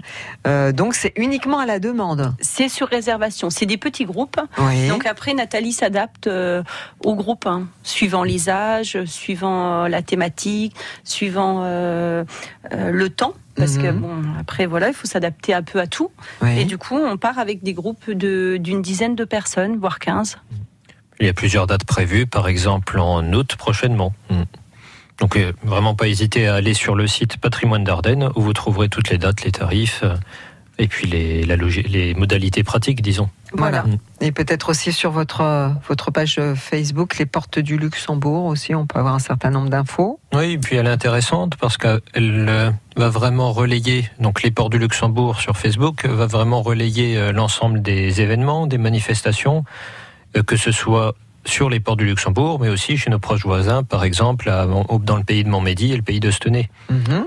Euh, 0.48 0.72
donc 0.72 0.96
c'est 0.96 1.12
uniquement 1.18 1.60
à 1.60 1.66
la 1.66 1.80
demande. 1.80 2.34
C'est 2.40 2.70
sur 2.70 2.88
réservation. 2.88 3.50
C'est 3.50 3.66
des 3.66 3.78
petits 3.78 4.06
groupes. 4.06 4.40
Oui. 4.58 4.88
Donc 4.88 5.06
après, 5.06 5.34
Nathalie 5.34 5.74
s'adapte 5.74 6.28
euh, 6.28 6.64
au 7.04 7.16
groupe, 7.16 7.46
hein, 7.46 7.68
suivant 7.84 8.24
les 8.24 8.50
âges, 8.50 9.04
suivant 9.06 9.84
euh, 9.84 9.88
la 9.90 10.02
thématique, 10.02 10.76
suivant 11.04 11.62
euh, 11.64 12.24
euh, 12.74 12.92
le 12.92 13.10
temps. 13.10 13.34
Parce 13.56 13.78
que 13.78 13.88
Mhm. 13.92 14.00
bon, 14.00 14.16
après 14.40 14.68
voilà, 14.68 14.88
il 14.90 14.94
faut 14.94 15.08
s'adapter 15.08 15.54
un 15.54 15.64
peu 15.64 15.80
à 15.80 15.88
tout. 15.88 16.12
Oui. 16.44 16.60
Et 16.60 16.66
du 16.66 16.78
coup, 16.78 16.96
on 16.96 17.18
part 17.18 17.40
avec 17.40 17.64
des 17.64 17.74
groupes 17.74 18.10
de 18.12 18.58
d'une 18.58 18.82
dizaine 18.84 19.16
de 19.16 19.26
personnes, 19.26 19.78
voire 19.78 19.98
15. 20.00 20.38
Il 21.20 21.26
y 21.26 21.30
a 21.30 21.34
plusieurs 21.34 21.66
dates 21.66 21.84
prévues, 21.84 22.28
par 22.28 22.48
exemple 22.48 23.00
en 23.00 23.24
août 23.34 23.56
prochainement. 23.58 24.14
Mm. 24.30 24.44
Donc 25.20 25.36
euh, 25.36 25.52
vraiment 25.64 25.96
pas 25.96 26.08
hésiter 26.08 26.48
à 26.48 26.56
aller 26.56 26.74
sur 26.74 26.96
le 26.96 27.08
site 27.08 27.38
Patrimoine 27.38 27.84
d'Ardennes 27.84 28.30
où 28.36 28.42
vous 28.42 28.54
trouverez 28.54 28.88
toutes 28.90 29.10
les 29.10 29.18
dates, 29.18 29.44
les 29.44 29.52
tarifs 29.52 30.02
euh, 30.04 30.16
et 30.80 30.88
puis 30.88 31.08
les, 31.08 31.44
la 31.44 31.56
logi- 31.56 31.88
les 31.88 32.14
modalités 32.14 32.64
pratiques, 32.64 33.02
disons. 33.02 33.30
Voilà. 33.54 33.84
Et 34.22 34.32
peut-être 34.32 34.70
aussi 34.70 34.94
sur 34.94 35.10
votre 35.10 35.42
euh, 35.42 35.70
votre 35.88 36.12
page 36.12 36.40
Facebook, 36.56 37.18
les 37.18 37.26
portes 37.26 37.58
du 37.58 37.78
Luxembourg 37.78 38.46
aussi, 38.46 38.76
on 38.76 38.86
peut 38.86 39.00
avoir 39.00 39.16
un 39.16 39.20
certain 39.20 39.50
nombre 39.50 39.70
d'infos. 39.70 40.20
Oui, 40.36 40.52
et 40.52 40.58
puis 40.60 40.76
elle 40.76 40.86
est 40.86 40.92
intéressante 40.92 41.56
parce 41.56 41.78
qu'elle 41.78 42.74
va 42.96 43.10
vraiment 43.10 43.54
relayer, 43.54 44.08
donc 44.20 44.44
les 44.44 44.52
ports 44.52 44.70
du 44.70 44.78
Luxembourg 44.78 45.40
sur 45.40 45.58
Facebook, 45.58 46.06
va 46.06 46.28
vraiment 46.28 46.62
relayer 46.62 47.32
l'ensemble 47.32 47.82
des 47.82 48.22
événements, 48.22 48.68
des 48.68 48.78
manifestations, 48.78 49.64
que 50.46 50.58
ce 50.58 50.72
soit 50.72 51.16
sur 51.48 51.70
les 51.70 51.80
ports 51.80 51.96
du 51.98 52.06
Luxembourg, 52.06 52.60
mais 52.62 52.70
aussi 52.70 52.98
chez 52.98 53.10
nos 53.10 53.20
proches 53.20 53.46
voisins, 53.46 53.84
par 53.84 54.04
exemple 54.04 54.50
à 54.50 54.66
dans 55.02 55.18
le 55.18 55.24
pays 55.24 55.44
de 55.44 55.50
Montmédy 55.50 55.94
et 55.94 55.96
le 55.96 56.02
pays 56.04 56.20
de 56.20 56.30
Stenay. 56.32 56.70
Mhm. 56.90 57.26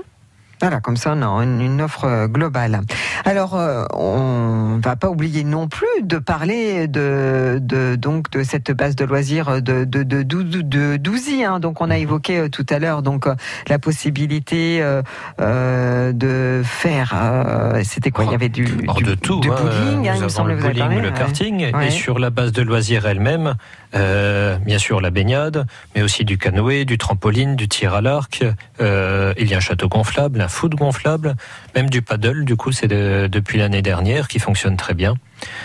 Voilà, 0.61 0.79
comme 0.79 0.95
ça 0.95 1.15
on 1.17 1.23
a 1.39 1.43
une, 1.43 1.81
offre 1.81 2.05
euh, 2.05 2.27
globale. 2.27 2.81
Alors, 3.25 3.55
euh, 3.55 3.83
on 3.95 4.79
va 4.83 4.95
pas 4.95 5.09
oublier 5.09 5.43
non 5.43 5.67
plus 5.67 5.87
de 6.03 6.19
parler 6.19 6.87
de, 6.87 7.57
de 7.59 7.95
donc 7.95 8.29
de 8.29 8.43
cette 8.43 8.71
base 8.71 8.95
de 8.95 9.03
loisirs 9.03 9.59
de 9.63 9.85
de 9.85 10.03
de, 10.03 10.97
Douzy. 10.97 11.43
hein. 11.43 11.59
Donc, 11.59 11.81
on 11.81 11.89
a 11.89 11.97
évoqué 11.97 12.37
euh, 12.37 12.47
tout 12.49 12.65
à 12.69 12.77
l'heure 12.77 13.01
donc 13.01 13.25
la 13.69 13.79
possibilité 13.79 14.83
euh, 14.83 16.13
de 16.13 16.61
faire. 16.63 17.13
euh, 17.15 17.81
C'était 17.83 18.11
quoi? 18.11 18.25
Il 18.25 18.31
y 18.31 18.35
avait 18.35 18.49
du, 18.49 18.65
du, 18.65 19.03
de 19.03 19.15
tout, 19.15 19.39
du 19.39 19.49
hein, 19.49 19.55
bowling, 19.57 20.09
hein, 20.09 20.13
il 20.13 20.13
nous 20.13 20.19
me 20.19 20.23
avons 20.25 20.29
semble. 20.29 20.51
le 20.51 20.57
vous 20.57 20.65
avez 20.65 20.73
bowling, 20.75 20.89
parlé, 21.01 21.09
le 21.09 21.11
karting, 21.11 21.73
Ouais. 21.75 21.87
et 21.87 21.89
sur 21.89 22.19
la 22.19 22.29
base 22.29 22.51
de 22.51 22.61
loisirs 22.61 23.07
elle-même, 23.07 23.55
euh, 23.95 24.57
bien 24.57 24.77
sûr 24.77 25.01
la 25.01 25.09
baignade, 25.09 25.65
mais 25.95 26.01
aussi 26.01 26.25
du 26.25 26.37
canoë, 26.37 26.85
du 26.85 26.97
trampoline, 26.97 27.55
du 27.55 27.67
tir 27.67 27.93
à 27.93 28.01
l'arc. 28.01 28.43
euh, 28.79 29.33
il 29.37 29.47
y 29.49 29.53
a 29.53 29.57
un 29.57 29.61
château 29.61 29.87
gonflable, 29.89 30.41
un 30.41 30.47
foot 30.47 30.73
gonflable, 30.75 31.35
même 31.75 31.89
du 31.89 32.01
paddle. 32.01 32.45
Du 32.45 32.55
coup, 32.55 32.71
c'est 32.71 32.87
de- 32.87 33.27
depuis 33.31 33.57
l'année 33.59 33.81
dernière 33.81 34.27
qui 34.27 34.39
fonctionne 34.39 34.77
très 34.77 34.93
bien. 34.93 35.15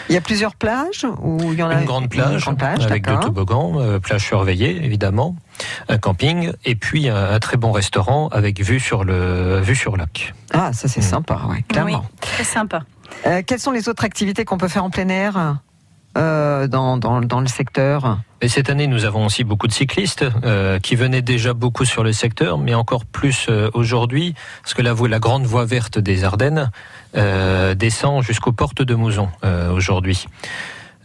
Il 0.09 0.15
y 0.15 0.19
a 0.19 0.21
plusieurs 0.23 0.55
plages 0.55 1.07
ou 1.23 1.53
il 1.53 1.59
y 1.59 1.63
en 1.63 1.69
a 1.69 1.75
Une 1.81 1.85
grande 1.85 2.09
plage, 2.09 2.33
une 2.33 2.39
grande 2.39 2.59
plage, 2.59 2.87
avec 2.87 3.07
deux 3.07 3.19
toboggans, 3.21 3.75
euh, 3.79 3.99
plage 3.99 4.25
surveillée 4.25 4.83
évidemment, 4.85 5.37
un 5.89 5.99
camping 5.99 6.51
et 6.65 6.75
puis 6.77 7.09
un, 7.11 7.31
un 7.33 7.39
très 7.39 7.57
bon 7.59 7.73
restaurant 7.73 8.29
avec 8.29 8.61
vue 8.63 8.81
sur 8.81 9.05
le 9.05 9.61
vue 9.61 9.77
sur 9.77 9.97
lac. 9.97 10.35
Ah, 10.55 10.73
ça 10.73 10.89
c'est 10.89 11.01
Mm. 11.01 11.05
sympa, 11.05 11.41
ouais, 11.51 11.63
clairement. 11.69 12.05
Oui, 12.11 12.19
très 12.23 12.45
sympa. 12.45 12.83
Euh, 13.27 13.43
quelles 13.47 13.61
sont 13.61 13.71
les 13.73 13.89
autres 13.91 14.05
activités 14.05 14.45
qu'on 14.47 14.57
peut 14.59 14.69
faire 14.69 14.85
en 14.85 14.91
plein 14.91 15.09
air? 15.09 15.59
Euh, 16.17 16.67
dans, 16.67 17.41
le 17.41 17.47
secteur 17.47 18.19
Et 18.41 18.49
cette 18.49 18.71
année, 18.71 18.87
nous 18.87 19.05
avons 19.05 19.27
aussi 19.27 19.45
beaucoup 19.45 19.67
de 19.67 19.73
cyclistes 19.73 20.25
euh, 20.45 20.79
qui 20.79 20.97
venaient 20.97 21.23
déjà 21.23 21.53
beaucoup 21.53 21.85
sur 21.85 22.03
le 22.03 22.13
secteur, 22.13 22.57
mais 22.57 22.75
encore 22.75 23.05
plus 23.05 23.47
euh, 23.51 23.71
aujourd'hui, 23.75 24.35
parce 24.63 24.73
que 24.73 24.83
la, 24.83 25.19
grande 25.19 25.45
voie 25.45 25.67
verte 25.67 25.99
des 25.99 26.25
Ardennes 26.25 26.71
descend 27.77 28.23
jusqu'aux 28.23 28.53
portes 28.53 28.83
de 28.83 28.95
Mouzon 28.95 29.29
aujourd'hui. 29.75 30.27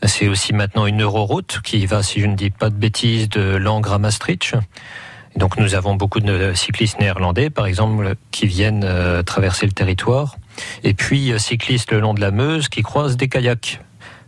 C'est 0.03 0.27
aussi 0.27 0.53
maintenant 0.53 0.85
une 0.85 1.01
euroroute 1.01 1.61
qui 1.63 1.85
va, 1.85 2.03
si 2.03 2.19
je 2.19 2.25
ne 2.25 2.35
dis 2.35 2.49
pas 2.49 2.69
de 2.69 2.75
bêtises, 2.75 3.29
de 3.29 3.55
Langres 3.55 3.93
à 3.93 3.97
Maastricht. 3.97 4.55
Donc 5.37 5.57
nous 5.57 5.73
avons 5.73 5.95
beaucoup 5.95 6.19
de 6.19 6.53
cyclistes 6.53 6.99
néerlandais, 6.99 7.49
par 7.49 7.65
exemple, 7.65 8.15
qui 8.31 8.45
viennent 8.45 8.85
traverser 9.25 9.65
le 9.65 9.71
territoire. 9.71 10.35
Et 10.83 10.93
puis 10.93 11.31
cyclistes 11.37 11.91
le 11.91 12.01
long 12.01 12.13
de 12.13 12.19
la 12.19 12.31
Meuse 12.31 12.67
qui 12.67 12.81
croisent 12.81 13.15
des 13.15 13.29
kayaks. 13.29 13.79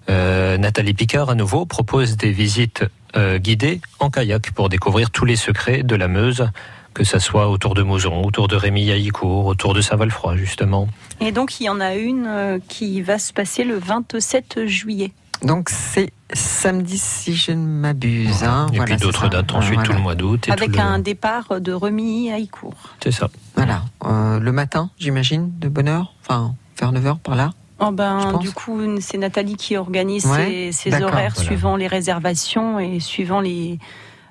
Euh, 0.09 0.57
Nathalie 0.57 0.93
Picard, 0.93 1.29
à 1.29 1.35
nouveau, 1.35 1.65
propose 1.65 2.17
des 2.17 2.31
visites 2.31 2.83
euh, 3.15 3.37
guidées 3.37 3.81
en 3.99 4.09
kayak 4.09 4.51
pour 4.51 4.69
découvrir 4.69 5.11
tous 5.11 5.25
les 5.25 5.35
secrets 5.35 5.83
de 5.83 5.95
la 5.95 6.07
Meuse, 6.07 6.49
que 6.93 7.03
ça 7.03 7.19
soit 7.19 7.49
autour 7.49 7.73
de 7.73 7.81
Mouzon, 7.83 8.23
autour 8.23 8.47
de 8.47 8.55
Rémy 8.55 8.91
Haïcourt, 8.91 9.45
autour 9.45 9.73
de 9.73 9.81
Saint-Valfroy, 9.81 10.35
justement. 10.37 10.87
Et 11.21 11.31
donc, 11.31 11.59
il 11.59 11.63
y 11.65 11.69
en 11.69 11.79
a 11.79 11.95
une 11.95 12.25
euh, 12.27 12.59
qui 12.67 13.01
va 13.01 13.17
se 13.17 13.33
passer 13.33 13.63
le 13.63 13.77
27 13.77 14.65
juillet. 14.65 15.11
Donc 15.41 15.67
c'est 15.69 16.13
samedi 16.31 16.97
si 16.97 17.35
je 17.35 17.51
ne 17.51 17.65
m'abuse. 17.65 18.43
hein. 18.45 18.67
Et 18.71 18.77
Voilà, 18.77 18.95
puis 18.95 19.03
d'autres 19.05 19.27
dates 19.27 19.51
ensuite, 19.53 19.73
Voilà. 19.73 19.89
tout 19.89 19.93
le 19.95 19.99
mois 20.01 20.15
d'août. 20.15 20.47
Avec 20.49 20.71
tout 20.71 20.77
le- 20.77 20.83
un 20.83 20.99
départ 20.99 21.59
de 21.59 21.73
Remy 21.73 22.31
à 22.31 22.37
Icourt. 22.37 22.91
C'est 23.03 23.11
ça. 23.11 23.29
Voilà. 23.55 23.83
Euh, 24.05 24.39
le 24.39 24.51
matin, 24.53 24.89
j'imagine, 24.97 25.51
de 25.59 25.67
bonne 25.67 25.89
heure. 25.89 26.13
Enfin, 26.21 26.55
vers 26.79 26.93
9h 26.93 27.17
par 27.19 27.35
là. 27.35 27.51
Oh 27.87 27.89
Je 27.91 27.95
ben, 27.95 28.37
du 28.39 28.51
coup, 28.51 28.79
c'est 29.01 29.17
Nathalie 29.17 29.55
qui 29.55 29.77
organise 29.77 30.25
Ouais, 30.25 30.69
ses, 30.71 30.93
horaires 31.01 31.33
voilà. 31.35 31.47
suivant 31.49 31.75
les 31.75 31.87
réservations 31.87 32.79
et 32.79 32.99
suivant 32.99 33.41
les 33.41 33.79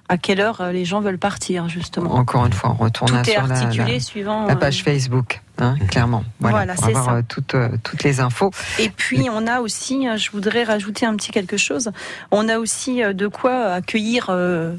à 0.08 0.18
quelle 0.18 0.40
heure 0.40 0.60
euh, 0.60 0.72
les 0.72 0.84
gens 0.84 1.00
veulent 1.00 1.16
partir, 1.18 1.68
justement. 1.68 2.12
Encore 2.14 2.44
une 2.44 2.52
fois, 2.52 2.70
on 2.78 2.82
retourne 2.84 3.24
sur 3.24 3.46
la- 3.46 3.54
articulé 3.54 3.94
la, 3.94 4.00
suivant. 4.00 4.46
la 4.46 4.52
euh, 4.54 4.56
page 4.56 4.82
Facebook, 4.82 5.40
hein, 5.58 5.76
clairement. 5.88 6.22
Voilà, 6.40 6.56
Voilà, 6.56 6.74
pour 6.74 6.84
c'est 6.84 6.90
avoir 6.90 7.04
ça. 7.06 7.12
euh, 7.14 7.22
toutes, 7.26 7.54
toutes 7.82 8.02
les 8.04 8.20
infos. 8.20 8.50
Et 8.78 8.90
puis 8.90 9.28
on 9.32 9.46
a 9.46 9.60
aussi, 9.60 10.06
je 10.16 10.30
voudrais 10.32 10.64
rajouter 10.64 11.06
un 11.06 11.16
petit 11.16 11.30
quelque 11.30 11.56
chose, 11.56 11.92
on 12.30 12.48
a 12.50 12.58
aussi 12.58 13.00
de 13.02 13.26
quoi 13.26 13.72
accueillir 13.72 14.26
euh, 14.28 14.74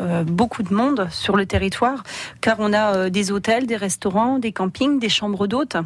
euh, 0.00 0.22
beaucoup 0.24 0.62
de 0.62 0.72
monde 0.72 1.08
sur 1.10 1.36
le 1.36 1.44
territoire, 1.44 2.02
car 2.40 2.56
on 2.60 2.72
a 2.72 2.94
euh, 2.94 3.10
des 3.10 3.30
hôtels, 3.30 3.66
des 3.66 3.76
restaurants, 3.76 4.38
des 4.38 4.52
campings, 4.52 4.98
des 5.00 5.08
chambres 5.10 5.46
d'hôtes. 5.48 5.76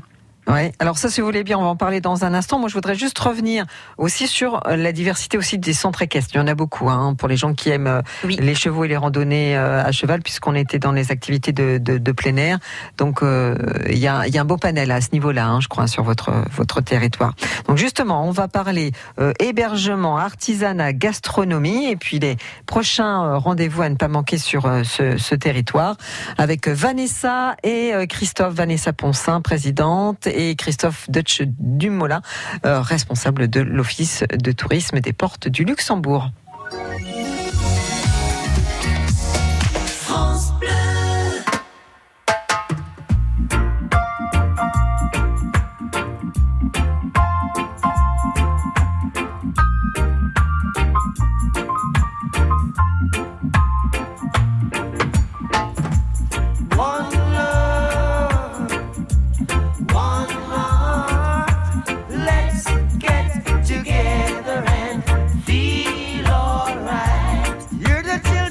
Ouais. 0.48 0.72
Alors 0.80 0.98
ça, 0.98 1.08
si 1.08 1.20
vous 1.20 1.26
voulez 1.26 1.44
bien, 1.44 1.56
on 1.56 1.62
va 1.62 1.68
en 1.68 1.76
parler 1.76 2.00
dans 2.00 2.24
un 2.24 2.34
instant. 2.34 2.58
Moi, 2.58 2.68
je 2.68 2.74
voudrais 2.74 2.96
juste 2.96 3.18
revenir 3.18 3.64
aussi 3.96 4.26
sur 4.26 4.66
euh, 4.66 4.76
la 4.76 4.90
diversité 4.90 5.38
aussi 5.38 5.56
des 5.56 5.72
centres 5.72 6.02
équestres. 6.02 6.34
Il 6.34 6.38
y 6.38 6.40
en 6.40 6.48
a 6.48 6.54
beaucoup 6.56 6.90
hein, 6.90 7.14
pour 7.14 7.28
les 7.28 7.36
gens 7.36 7.54
qui 7.54 7.70
aiment 7.70 7.86
euh, 7.86 8.02
Oui. 8.24 8.36
les 8.40 8.54
chevaux 8.56 8.84
et 8.84 8.88
les 8.88 8.96
randonnées 8.96 9.56
euh, 9.56 9.84
à 9.84 9.92
cheval, 9.92 10.20
puisqu'on 10.20 10.54
était 10.56 10.80
dans 10.80 10.90
les 10.90 11.12
activités 11.12 11.52
de, 11.52 11.78
de, 11.78 11.96
de 11.96 12.12
plein 12.12 12.36
air. 12.36 12.58
Donc, 12.98 13.22
euh, 13.22 13.56
il 13.88 13.98
y, 13.98 14.08
a, 14.08 14.26
il 14.26 14.34
y 14.34 14.38
a 14.38 14.40
un 14.40 14.44
beau 14.44 14.56
panel 14.56 14.90
à 14.90 15.00
ce 15.00 15.10
niveau-là, 15.12 15.46
hein, 15.46 15.60
je 15.60 15.68
crois, 15.68 15.86
sur 15.86 16.02
votre 16.02 16.32
votre 16.50 16.80
territoire. 16.80 17.34
Donc, 17.68 17.76
justement, 17.78 18.26
on 18.26 18.32
va 18.32 18.48
parler 18.48 18.90
euh, 19.20 19.32
hébergement, 19.38 20.18
artisanat, 20.18 20.92
gastronomie, 20.92 21.86
et 21.88 21.96
puis 21.96 22.18
les 22.18 22.36
prochains 22.66 23.36
rendez-vous 23.36 23.82
à 23.82 23.88
ne 23.88 23.94
pas 23.96 24.08
manquer 24.08 24.38
sur 24.38 24.66
euh, 24.66 24.82
ce, 24.82 25.16
ce 25.18 25.34
territoire 25.36 25.96
avec 26.36 26.66
Vanessa 26.66 27.54
et 27.62 27.92
Christophe, 28.08 28.54
Vanessa 28.54 28.92
Poncin, 28.92 29.40
présidente, 29.40 30.26
et 30.32 30.54
Christophe 30.56 31.10
Dutch 31.10 31.42
Dumoulin, 31.58 32.22
euh, 32.64 32.80
responsable 32.80 33.48
de 33.48 33.60
l'Office 33.60 34.24
de 34.32 34.52
tourisme 34.52 35.00
des 35.00 35.12
portes 35.12 35.48
du 35.48 35.64
Luxembourg. 35.64 36.30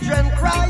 children 0.01 0.31
cry. 0.31 0.60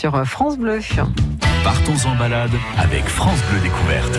Sur 0.00 0.26
France 0.26 0.56
Bleu. 0.56 0.80
Partons 1.62 2.08
en 2.08 2.16
balade 2.16 2.52
avec 2.78 3.04
France 3.04 3.38
Bleu 3.50 3.60
Découverte. 3.60 4.18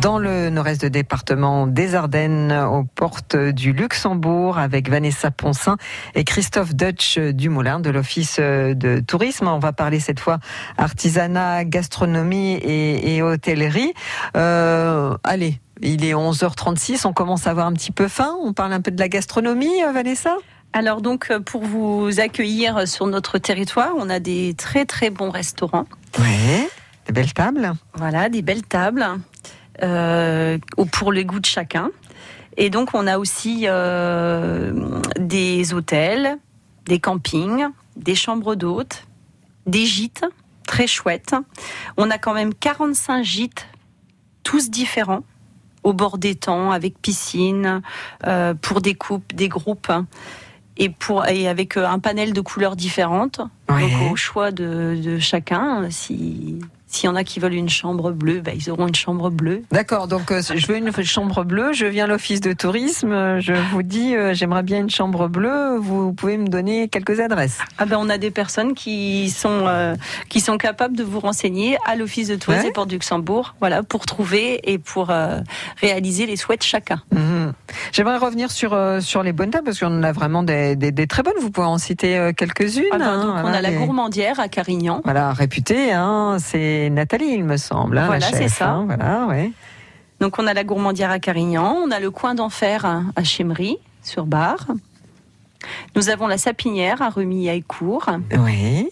Dans 0.00 0.16
le 0.16 0.48
nord-est 0.48 0.80
de 0.80 0.88
département 0.88 1.66
des 1.66 1.94
Ardennes, 1.94 2.52
aux 2.52 2.84
portes 2.84 3.36
du 3.36 3.74
Luxembourg, 3.74 4.56
avec 4.56 4.88
Vanessa 4.88 5.30
Poncin 5.30 5.76
et 6.14 6.24
Christophe 6.24 6.74
Dutch 6.74 7.18
Dumoulin 7.18 7.80
de 7.80 7.90
l'Office 7.90 8.38
de 8.40 9.00
tourisme. 9.06 9.46
On 9.46 9.58
va 9.58 9.74
parler 9.74 10.00
cette 10.00 10.20
fois 10.20 10.38
artisanat, 10.78 11.66
gastronomie 11.66 12.54
et, 12.54 13.16
et 13.16 13.22
hôtellerie. 13.22 13.92
Euh, 14.38 15.18
allez, 15.22 15.60
il 15.82 16.02
est 16.02 16.14
11h36, 16.14 17.06
on 17.06 17.12
commence 17.12 17.46
à 17.46 17.50
avoir 17.50 17.66
un 17.66 17.74
petit 17.74 17.92
peu 17.92 18.08
faim. 18.08 18.34
On 18.42 18.54
parle 18.54 18.72
un 18.72 18.80
peu 18.80 18.90
de 18.90 18.98
la 18.98 19.10
gastronomie, 19.10 19.84
euh, 19.84 19.92
Vanessa? 19.92 20.38
Alors 20.76 21.00
donc 21.00 21.30
euh, 21.30 21.38
pour 21.38 21.62
vous 21.62 22.18
accueillir 22.18 22.88
sur 22.88 23.06
notre 23.06 23.38
territoire, 23.38 23.92
on 23.96 24.10
a 24.10 24.18
des 24.18 24.54
très 24.54 24.84
très 24.84 25.08
bons 25.08 25.30
restaurants. 25.30 25.86
Oui. 26.18 26.66
Des 27.06 27.12
belles 27.12 27.32
tables. 27.32 27.74
Voilà, 27.94 28.28
des 28.28 28.42
belles 28.42 28.64
tables 28.64 29.06
euh, 29.82 30.58
pour 30.90 31.12
le 31.12 31.22
goût 31.22 31.38
de 31.38 31.46
chacun. 31.46 31.92
Et 32.56 32.70
donc 32.70 32.90
on 32.92 33.06
a 33.06 33.18
aussi 33.18 33.66
euh, 33.68 35.00
des 35.16 35.74
hôtels, 35.74 36.38
des 36.86 36.98
campings, 36.98 37.68
des 37.94 38.16
chambres 38.16 38.56
d'hôtes, 38.56 39.06
des 39.66 39.86
gîtes 39.86 40.24
très 40.66 40.88
chouettes. 40.88 41.36
On 41.96 42.10
a 42.10 42.18
quand 42.18 42.34
même 42.34 42.52
45 42.52 43.22
gîtes, 43.22 43.68
tous 44.42 44.70
différents, 44.70 45.22
au 45.84 45.92
bord 45.92 46.18
d'étang, 46.18 46.72
avec 46.72 46.98
piscine, 47.00 47.82
euh, 48.26 48.54
pour 48.54 48.80
des 48.80 48.94
couples, 48.94 49.34
des 49.36 49.48
groupes. 49.48 49.92
Et, 50.76 50.88
pour, 50.88 51.26
et 51.26 51.46
avec 51.48 51.76
euh, 51.76 51.86
un 51.86 51.98
panel 52.00 52.32
de 52.32 52.40
couleurs 52.40 52.74
différentes, 52.76 53.40
Ouais. 53.70 53.88
donc 53.90 54.12
au 54.12 54.16
choix 54.16 54.50
de, 54.50 54.98
de 55.02 55.18
chacun. 55.18 55.88
Si 55.90 56.58
s'il 56.94 57.08
y 57.08 57.12
en 57.12 57.16
a 57.16 57.24
qui 57.24 57.40
veulent 57.40 57.54
une 57.54 57.68
chambre 57.68 58.12
bleue, 58.12 58.40
bah, 58.40 58.52
ils 58.54 58.70
auront 58.70 58.86
une 58.86 58.94
chambre 58.94 59.28
bleue. 59.30 59.62
D'accord, 59.72 60.06
donc 60.06 60.30
euh, 60.30 60.40
je 60.42 60.66
veux 60.68 60.76
une 60.76 60.92
chambre 61.04 61.42
bleue, 61.44 61.72
je 61.72 61.86
viens 61.86 62.04
à 62.04 62.06
l'office 62.06 62.40
de 62.40 62.52
tourisme, 62.52 63.40
je 63.40 63.52
vous 63.72 63.82
dis 63.82 64.14
euh, 64.14 64.32
j'aimerais 64.32 64.62
bien 64.62 64.78
une 64.78 64.90
chambre 64.90 65.26
bleue, 65.28 65.76
vous 65.78 66.12
pouvez 66.12 66.38
me 66.38 66.46
donner 66.46 66.88
quelques 66.88 67.18
adresses. 67.18 67.58
Ah 67.78 67.84
ben 67.84 67.96
on 68.00 68.08
a 68.08 68.16
des 68.18 68.30
personnes 68.30 68.74
qui 68.74 69.28
sont 69.30 69.64
euh, 69.66 69.96
qui 70.28 70.40
sont 70.40 70.56
capables 70.56 70.96
de 70.96 71.02
vous 71.02 71.18
renseigner 71.20 71.78
à 71.86 71.96
l'office 71.96 72.28
de 72.28 72.36
tourisme 72.36 72.62
Ouais. 72.64 72.68
et 72.68 72.72
Port 72.72 72.86
du 72.86 72.94
Luxembourg, 72.94 73.54
voilà, 73.58 73.82
pour 73.82 74.06
trouver 74.06 74.60
et 74.72 74.78
pour 74.78 75.10
réaliser 75.80 76.26
les 76.26 76.36
souhaits 76.36 76.60
de 76.60 76.64
chacun. 76.64 77.00
Mhm. 77.12 77.52
J'aimerais 77.92 78.18
revenir 78.18 78.50
sur 78.50 78.78
sur 79.00 79.22
les 79.22 79.32
bonnes 79.32 79.50
tables 79.50 79.64
parce 79.64 79.80
qu'on 79.80 79.86
en 79.98 80.02
a 80.02 80.12
vraiment 80.12 80.42
des, 80.42 80.76
des, 80.76 80.92
des 80.92 81.06
très 81.06 81.22
bonnes. 81.22 81.34
Vous 81.40 81.50
pouvez 81.50 81.66
en 81.66 81.78
citer 81.78 82.30
quelques-unes. 82.36 82.84
Ah 82.92 82.98
ben, 82.98 83.06
hein, 83.06 83.34
on 83.38 83.40
voilà, 83.42 83.58
a 83.58 83.62
la 83.62 83.70
les- 83.70 83.76
gourmandière 83.76 84.38
à 84.38 84.48
Carignan. 84.48 85.00
Voilà, 85.04 85.32
réputée, 85.32 85.92
hein, 85.92 86.36
c'est 86.38 86.83
Nathalie, 86.90 87.26
il 87.32 87.44
me 87.44 87.56
semble. 87.56 87.98
hein, 87.98 88.06
Voilà, 88.06 88.26
c'est 88.26 88.48
ça. 88.48 88.70
hein, 88.70 88.84
voilà, 88.86 89.26
ouais. 89.26 89.52
Donc 90.20 90.38
on 90.38 90.46
a 90.46 90.54
la 90.54 90.64
gourmandière 90.64 91.10
à 91.10 91.18
Carignan, 91.18 91.76
on 91.84 91.90
a 91.90 92.00
le 92.00 92.10
coin 92.10 92.34
d'enfer 92.34 92.84
à 93.16 93.24
Chemery 93.24 93.78
sur 94.02 94.26
Bar. 94.26 94.66
Nous 95.96 96.08
avons 96.10 96.26
la 96.26 96.38
sapinière 96.38 97.02
à 97.02 97.10
Écourt. 97.54 98.08
Oui, 98.38 98.88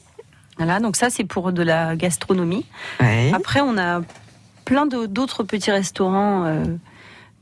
Voilà, 0.56 0.80
donc 0.80 0.96
ça 0.96 1.10
c'est 1.10 1.24
pour 1.24 1.52
de 1.52 1.62
la 1.62 1.96
gastronomie. 1.96 2.66
oui. 3.00 3.32
Après 3.32 3.60
on 3.60 3.76
a 3.78 4.00
plein 4.64 4.86
d'autres 4.86 5.42
petits 5.42 5.70
restaurants 5.70 6.44
euh, 6.44 6.64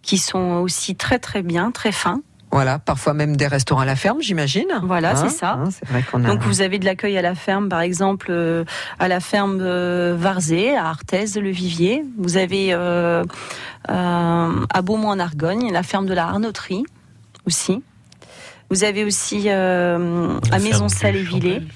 qui 0.03 0.19
sont 0.19 0.61
aussi 0.63 0.97
très 0.97 1.19
très 1.19 1.43
bien, 1.43 1.71
très 1.71 1.93
fins. 1.93 2.23
Voilà, 2.53 2.79
parfois 2.81 3.15
même 3.15 3.37
des 3.37 3.47
restaurants 3.47 3.83
à 3.83 3.85
la 3.85 3.95
ferme, 3.95 4.21
j'imagine. 4.21 4.67
Voilà, 4.83 5.15
c'est 5.15 5.29
ça. 5.29 5.53
hein, 5.53 5.69
c'est 5.71 5.87
vrai 5.89 6.03
qu'on 6.03 6.25
a. 6.25 6.29
Donc 6.29 6.41
vous 6.43 6.63
avez 6.63 6.79
de 6.81 6.85
l'accueil 6.85 7.17
à 7.17 7.23
la 7.23 7.35
ferme, 7.37 7.69
par 7.69 7.81
exemple 7.81 8.27
euh, 8.31 8.65
à 8.99 9.07
la 9.07 9.21
ferme 9.21 9.59
euh, 9.61 10.17
Varzé, 10.19 10.77
à 10.77 10.87
Arthez, 10.89 11.27
le 11.41 11.51
Vivier. 11.51 12.05
Vous 12.19 12.37
avez 12.37 12.73
euh, 12.73 13.23
euh, 13.89 14.67
à 14.73 14.83
Beaumont 14.83 15.09
en 15.11 15.19
Argonne, 15.21 15.73
la 15.73 15.83
ferme 15.83 16.07
de 16.07 16.15
la 16.15 16.27
Arnoterie 16.27 16.85
aussi. 17.47 17.83
Vous 18.69 18.85
avez 18.85 19.05
aussi 19.05 19.45
euh, 19.47 20.39
à 20.51 20.59
ferme 20.59 20.63
Maison 20.65 20.87
du 20.87 20.95
Salé-Villers. 20.95 21.55
Champel. 21.61 21.69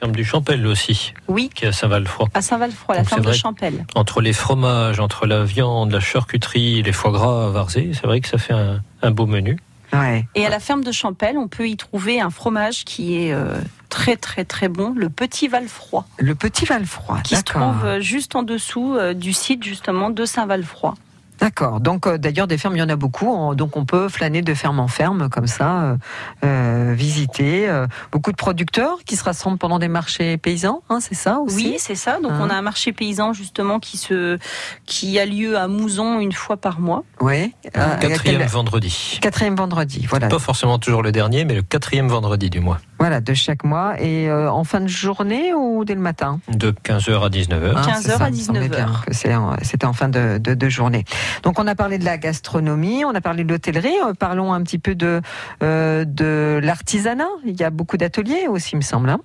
Ferme 0.00 0.12
du 0.12 0.24
Champel 0.24 0.66
aussi, 0.66 1.12
Oui, 1.26 1.50
qui 1.54 1.64
est 1.64 1.68
à 1.68 1.72
Saint-Valfroy. 1.72 2.28
à 2.32 2.40
Saint-Valfroy, 2.40 2.94
la 2.94 3.00
Donc, 3.02 3.08
ferme 3.10 3.24
de. 3.26 3.32
Champel. 3.32 3.84
Entre 3.94 4.20
les 4.20 4.32
fromages, 4.32 5.00
entre 5.00 5.26
la 5.26 5.44
viande, 5.44 5.90
la 5.92 6.00
charcuterie, 6.00 6.82
les 6.82 6.92
foie 6.92 7.10
gras 7.10 7.46
à 7.46 7.50
Varzé, 7.50 7.90
c'est 7.94 8.06
vrai 8.06 8.20
que 8.20 8.28
ça 8.28 8.38
fait 8.38 8.52
un, 8.54 8.80
un 9.02 9.10
beau 9.10 9.26
menu. 9.26 9.58
Ouais. 9.92 10.26
Et 10.34 10.44
à 10.44 10.50
la 10.50 10.60
ferme 10.60 10.84
de 10.84 10.92
Champel, 10.92 11.38
on 11.38 11.48
peut 11.48 11.68
y 11.68 11.76
trouver 11.76 12.20
un 12.20 12.30
fromage 12.30 12.84
qui 12.84 13.16
est 13.16 13.32
euh, 13.32 13.58
très 13.88 14.16
très 14.16 14.44
très 14.44 14.68
bon, 14.68 14.92
le 14.96 15.08
Petit 15.08 15.48
Valfroy, 15.48 16.04
Le 16.18 16.34
petit 16.34 16.64
Valfroy, 16.64 17.20
qui 17.22 17.36
se 17.36 17.42
trouve 17.42 17.84
euh, 17.84 18.00
juste 18.00 18.36
en 18.36 18.42
dessous 18.42 18.94
euh, 18.96 19.14
du 19.14 19.32
site 19.32 19.64
justement 19.64 20.10
de 20.10 20.24
Saint-Valfroy. 20.24 20.94
D'accord. 21.40 21.80
Donc 21.80 22.06
euh, 22.06 22.18
d'ailleurs 22.18 22.46
des 22.46 22.58
fermes, 22.58 22.76
il 22.76 22.80
y 22.80 22.82
en 22.82 22.88
a 22.88 22.96
beaucoup. 22.96 23.26
On- 23.28 23.54
donc 23.54 23.76
on 23.76 23.84
peut 23.84 24.08
flâner 24.08 24.42
de 24.42 24.54
ferme 24.54 24.80
en 24.80 24.88
ferme 24.88 25.28
comme 25.28 25.46
ça, 25.46 25.82
euh, 25.82 25.96
euh, 26.44 26.94
visiter. 26.96 27.68
euh, 27.68 27.86
beaucoup 28.12 28.30
de 28.32 28.36
producteurs 28.36 28.98
qui 29.04 29.16
se 29.16 29.24
rassemblent 29.24 29.58
pendant 29.58 29.78
des 29.78 29.88
marchés 29.88 30.36
paysans, 30.36 30.82
hein, 30.90 30.98
c'est 31.00 31.14
ça 31.14 31.38
aussi? 31.38 31.56
Oui, 31.56 31.74
c'est 31.78 31.94
ça. 31.94 32.18
Donc 32.20 32.32
Hein. 32.32 32.40
on 32.42 32.50
a 32.50 32.54
un 32.54 32.62
marché 32.62 32.92
paysan 32.92 33.32
justement 33.32 33.78
qui 33.80 33.96
se 33.96 34.38
qui 34.86 35.18
a 35.18 35.26
lieu 35.26 35.56
à 35.56 35.68
Mouzon 35.68 36.18
une 36.20 36.32
fois 36.32 36.56
par 36.56 36.80
mois. 36.80 37.04
Oui. 37.20 37.54
Euh, 37.76 37.96
Quatrième 37.98 38.38
quel- 38.40 38.46
vendredi. 38.48 39.18
Quatrième 39.20 39.54
vendredi. 39.56 40.06
Voilà. 40.08 40.28
Pas 40.28 40.38
forcément 40.38 40.78
toujours 40.78 41.02
le 41.02 41.12
dernier, 41.12 41.44
mais 41.44 41.54
le 41.54 41.62
quatrième 41.62 42.08
vendredi 42.08 42.50
du 42.50 42.60
mois. 42.60 42.78
Voilà 42.98 43.20
de 43.20 43.32
chaque 43.34 43.62
mois 43.64 43.94
et 44.00 44.28
euh, 44.28 44.50
en 44.50 44.64
fin 44.64 44.80
de 44.80 44.88
journée 44.88 45.54
ou 45.54 45.84
dès 45.84 45.94
le 45.94 46.00
matin. 46.00 46.40
De 46.48 46.72
15h 46.72 47.22
à 47.24 47.28
19h. 47.28 47.76
Hein, 47.76 47.82
15 47.86 48.02
c'est 48.02 48.10
heures 48.10 48.18
ça, 48.18 48.24
à 48.24 48.28
il 48.28 48.34
me 48.34 48.38
semblait 48.40 48.60
19 48.62 48.70
bien 48.76 48.88
heures. 48.88 49.04
que 49.06 49.14
c'est 49.14 49.34
en- 49.34 49.56
C'était 49.62 49.86
en 49.86 49.92
fin 49.92 50.08
de, 50.08 50.38
de, 50.38 50.54
de 50.54 50.68
journée. 50.68 51.04
Donc 51.44 51.58
on 51.60 51.66
a 51.68 51.74
parlé 51.76 51.98
de 51.98 52.04
la 52.04 52.18
gastronomie, 52.18 53.04
on 53.04 53.14
a 53.14 53.20
parlé 53.20 53.44
de 53.44 53.52
l'hôtellerie, 53.52 53.94
euh, 54.04 54.14
parlons 54.14 54.52
un 54.52 54.62
petit 54.62 54.78
peu 54.78 54.94
de, 54.96 55.20
euh, 55.62 56.04
de 56.04 56.58
l'artisanat. 56.62 57.28
Il 57.46 57.58
y 57.58 57.62
a 57.64 57.70
beaucoup 57.70 57.96
d'ateliers 57.98 58.48
aussi, 58.48 58.70
il 58.72 58.76
me 58.78 58.82
semble, 58.82 59.10
hein, 59.10 59.20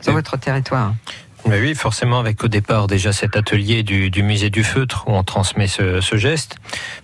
sur 0.00 0.12
votre 0.12 0.36
territoire. 0.36 0.92
Mais 1.48 1.60
oui, 1.60 1.74
forcément, 1.74 2.20
avec 2.20 2.42
au 2.44 2.48
départ 2.48 2.86
déjà 2.86 3.12
cet 3.12 3.36
atelier 3.36 3.82
du, 3.82 4.10
du 4.10 4.22
musée 4.22 4.48
du 4.48 4.62
feutre 4.62 5.04
où 5.08 5.12
on 5.12 5.24
transmet 5.24 5.66
ce, 5.66 6.00
ce 6.00 6.16
geste. 6.16 6.56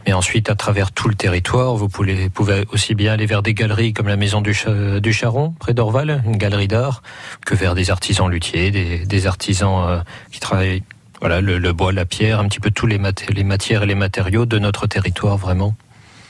Mais 0.06 0.12
ensuite, 0.12 0.48
à 0.48 0.54
travers 0.54 0.92
tout 0.92 1.08
le 1.08 1.16
territoire, 1.16 1.74
vous 1.74 1.88
pouvez, 1.88 2.28
pouvez 2.28 2.64
aussi 2.72 2.94
bien 2.94 3.14
aller 3.14 3.26
vers 3.26 3.42
des 3.42 3.52
galeries 3.52 3.92
comme 3.92 4.06
la 4.06 4.16
Maison 4.16 4.40
du, 4.40 4.56
du 5.02 5.12
Charon, 5.12 5.54
près 5.58 5.74
d'Orval, 5.74 6.22
une 6.24 6.36
galerie 6.36 6.68
d'art, 6.68 7.02
que 7.44 7.56
vers 7.56 7.74
des 7.74 7.90
artisans 7.90 8.28
luthiers, 8.30 8.70
des, 8.70 9.04
des 9.04 9.26
artisans 9.26 9.84
euh, 9.86 10.00
qui 10.30 10.38
travaillent 10.38 10.84
voilà, 11.20 11.40
le, 11.40 11.58
le 11.58 11.72
bois, 11.72 11.92
la 11.92 12.04
pierre, 12.04 12.38
un 12.38 12.46
petit 12.46 12.60
peu 12.60 12.70
tous 12.70 12.86
les, 12.86 13.00
les 13.30 13.44
matières 13.44 13.82
et 13.82 13.86
les 13.86 13.96
matériaux 13.96 14.46
de 14.46 14.58
notre 14.60 14.86
territoire, 14.86 15.36
vraiment. 15.36 15.74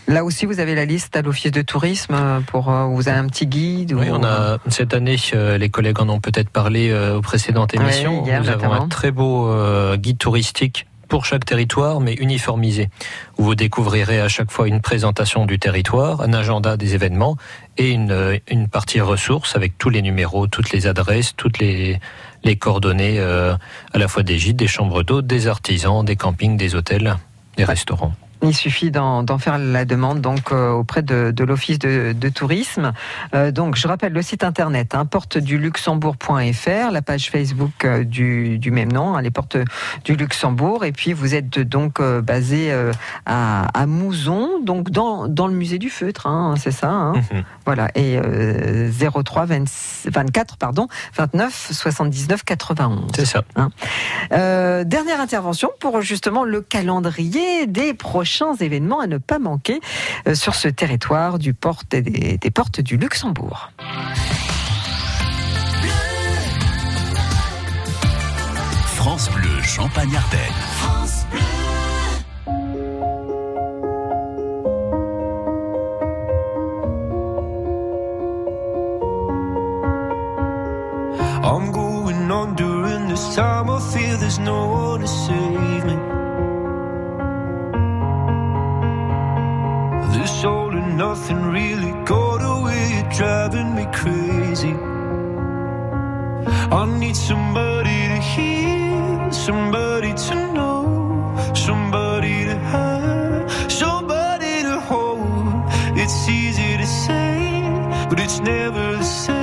Là 0.09 0.25
aussi, 0.25 0.47
vous 0.47 0.59
avez 0.59 0.75
la 0.75 0.87
liste 0.87 1.15
à 1.17 1.23
l'office 1.23 1.53
de 1.53 1.61
tourisme 1.63 2.15
euh, 2.15 2.41
pour 2.41 2.71
euh, 2.71 2.87
vous 2.87 3.09
avez 3.09 3.19
un 3.19 3.27
petit 3.27 3.47
guide. 3.47 3.93
Oui, 3.93 4.09
ou- 4.11 4.15
on 4.15 4.25
a 4.25 4.57
cette 4.69 4.95
année, 4.95 5.17
euh, 5.35 5.59
les 5.59 5.69
collègues 5.69 6.01
en 6.01 6.09
ont 6.09 6.19
peut-être 6.19 6.49
parlé 6.51 6.91
euh, 6.91 7.17
aux 7.19 7.21
précédentes 7.21 7.75
émissions. 7.75 8.25
hier, 8.25 8.41
Nous 8.43 8.49
avons 8.49 8.73
un 8.73 8.89
très 8.89 9.11
beau 9.11 9.49
euh, 9.51 9.97
guide 9.99 10.17
touristique 10.19 10.87
pour 11.09 11.25
chaque 11.25 11.45
territoire, 11.47 12.01
mais 12.01 12.13
uniformisé, 12.15 12.89
où 13.39 13.45
vous 13.45 13.55
découvrirez 13.55 14.21
à 14.21 14.29
chaque 14.29 14.51
fois 14.51 14.67
une 14.69 14.81
présentation 14.83 15.47
du 15.47 15.59
territoire, 15.59 16.21
un 16.23 16.33
agenda 16.35 16.77
des 16.79 16.95
événements 16.95 17.37
et 17.79 17.91
une, 17.91 18.11
euh, 18.11 18.39
une 18.51 18.69
partie 18.69 19.01
ressources 19.03 19.57
avec 19.57 19.77
tous 19.79 19.89
les 19.91 20.01
numéros, 20.03 20.47
toutes 20.49 20.71
les 20.73 20.87
adresses, 20.87 21.35
toutes 21.37 21.59
les, 21.59 21.99
les 22.45 22.57
coordonnées 22.57 23.19
euh, 23.21 23.55
à 23.93 23.99
la 23.99 24.09
fois 24.09 24.23
des 24.23 24.39
gîtes, 24.39 24.57
des 24.57 24.67
chambres 24.69 25.03
d'hôtes, 25.03 25.27
des 25.27 25.49
artisans, 25.49 26.03
des 26.05 26.17
campings, 26.17 26.57
des 26.57 26.75
hôtels, 26.75 27.17
des 27.59 27.65
restaurants. 27.65 28.13
Il 28.43 28.55
suffit 28.55 28.91
d'en 28.93 29.25
faire 29.39 29.59
la 29.59 29.85
demande 29.85 30.21
donc 30.21 30.53
euh, 30.53 30.71
auprès 30.71 31.03
de, 31.03 31.33
de 31.33 31.45
l'office 31.45 31.79
de, 31.81 32.13
de 32.13 32.29
tourisme. 32.29 32.93
Euh, 33.35 33.51
donc 33.51 33.75
je 33.75 33.89
rappelle 33.89 34.13
le 34.13 34.23
site 34.23 34.45
internet 34.45 34.95
hein, 34.95 35.07
porteduluxembourg.fr, 35.07 36.91
la 36.93 37.03
page 37.03 37.31
Facebook 37.31 37.85
euh, 37.85 38.05
du, 38.05 38.59
du 38.59 38.71
même 38.71 38.93
nom, 38.93 39.17
hein, 39.17 39.23
les 39.23 39.33
portes 39.33 39.57
du 40.05 40.15
Luxembourg, 40.15 40.85
et 40.85 40.93
puis 40.93 41.13
vous 41.13 41.35
êtes 41.35 41.59
donc 41.59 41.99
euh, 41.99 42.21
basé 42.23 42.71
euh, 42.73 42.93
à, 43.27 43.67
à 43.79 43.87
Mouzon, 43.87 44.61
donc 44.63 44.91
dans, 44.91 45.27
dans 45.27 45.49
le 45.49 45.55
musée 45.55 45.79
du 45.79 45.91
feutre, 45.91 46.27
hein, 46.29 46.55
c'est 46.59 46.71
ça. 46.71 46.91
hein. 46.91 47.15
Mhm. 47.33 47.43
Voilà 47.67 47.89
et 47.97 48.19
euh, 48.23 48.89
03 49.25 49.47
26 49.47 50.11
24 50.13 50.57
pardon 50.59 50.87
29 51.17 51.71
79 51.73 52.45
91. 52.45 53.11
C'est 53.17 53.25
ça. 53.27 53.43
Dernière 54.31 55.21
intervention 55.21 55.71
pour 55.81 56.01
justement 56.03 56.45
le 56.45 56.61
calendrier 56.61 57.67
des 57.67 57.95
prochains 57.95 58.28
événements 58.61 59.01
à 59.01 59.07
ne 59.07 59.19
pas 59.19 59.39
manquer 59.39 59.81
euh, 60.27 60.35
sur 60.35 60.55
ce 60.55 60.69
territoire 60.69 61.39
du 61.39 61.55
porte 61.55 61.91
des, 61.91 62.39
des 62.39 62.51
portes 62.51 62.81
du 62.81 62.97
Luxembourg. 62.97 63.71
France 68.97 69.31
Bleu 69.31 69.63
Champagne-Ardenne. 69.63 70.39
I'm 81.43 81.73
going 81.73 82.31
on 82.31 82.55
during 82.55 83.09
this 83.09 83.35
time. 83.35 83.71
I 83.71 83.81
feel 83.81 84.19
there's 84.19 84.39
no 84.39 84.69
one 84.69 85.01
to 85.01 85.07
save 85.07 85.85
me. 85.87 86.08
Nothing 90.99 91.41
really 91.53 91.93
got 92.05 92.41
away, 92.43 93.07
driving 93.17 93.73
me 93.77 93.87
crazy. 93.93 94.75
I 96.81 96.85
need 96.99 97.15
somebody 97.15 97.99
to 98.13 98.19
hear, 98.33 99.33
somebody 99.33 100.13
to 100.27 100.35
know, 100.53 101.53
somebody 101.55 102.45
to 102.47 102.57
have, 102.73 103.71
somebody 103.71 104.63
to 104.65 104.81
hold. 104.91 105.63
It's 105.97 106.29
easy 106.29 106.77
to 106.77 106.87
say, 106.87 108.07
but 108.11 108.19
it's 108.19 108.41
never 108.41 108.97
the 108.97 109.05
same. 109.05 109.38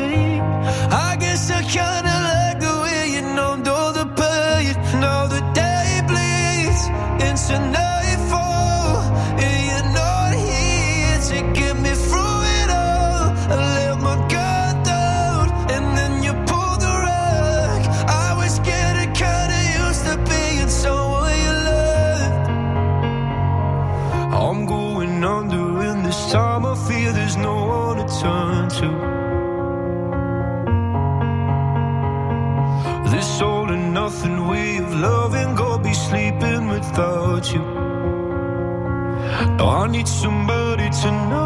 Somebody 40.25 40.89
to 40.89 41.11
know, 41.29 41.44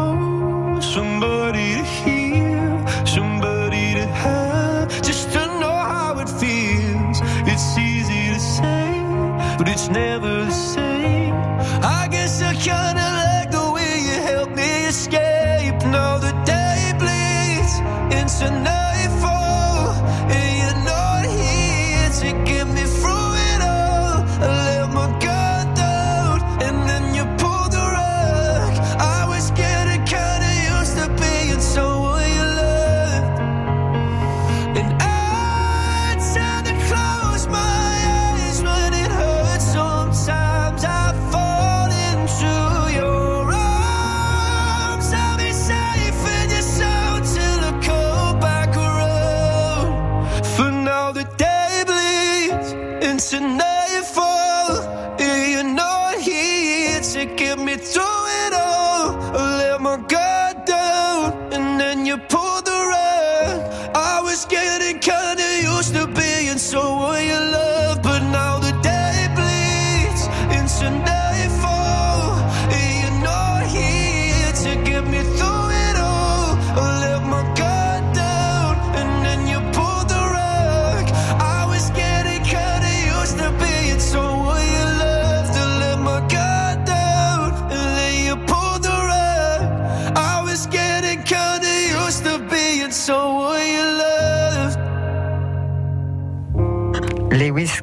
my 59.90 59.96
guard 60.06 60.64
down, 60.66 61.52
and 61.52 61.80
then 61.80 62.06
you 62.06 62.16
pulled 62.16 62.64
the 62.64 62.80
rug. 62.92 63.56
I 63.92 64.20
was 64.22 64.44
getting 64.44 65.00
kinda 65.00 65.48
used 65.62 65.94
to 65.94 66.06
being 66.06 66.58
someone 66.58 67.24
you 67.26 67.40
love, 67.54 67.69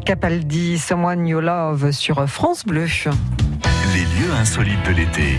Capaldi, 0.05 0.77
Someone 0.77 1.27
You 1.27 1.39
Love 1.39 1.91
sur 1.91 2.27
France 2.27 2.65
Bleu. 2.65 2.85
Les 3.93 4.01
lieux 4.01 4.33
insolites 4.39 4.83
de 4.85 4.91
l'été. 4.91 5.37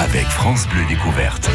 Avec 0.00 0.24
France 0.24 0.66
Bleu 0.68 0.82
Découverte. 0.88 1.50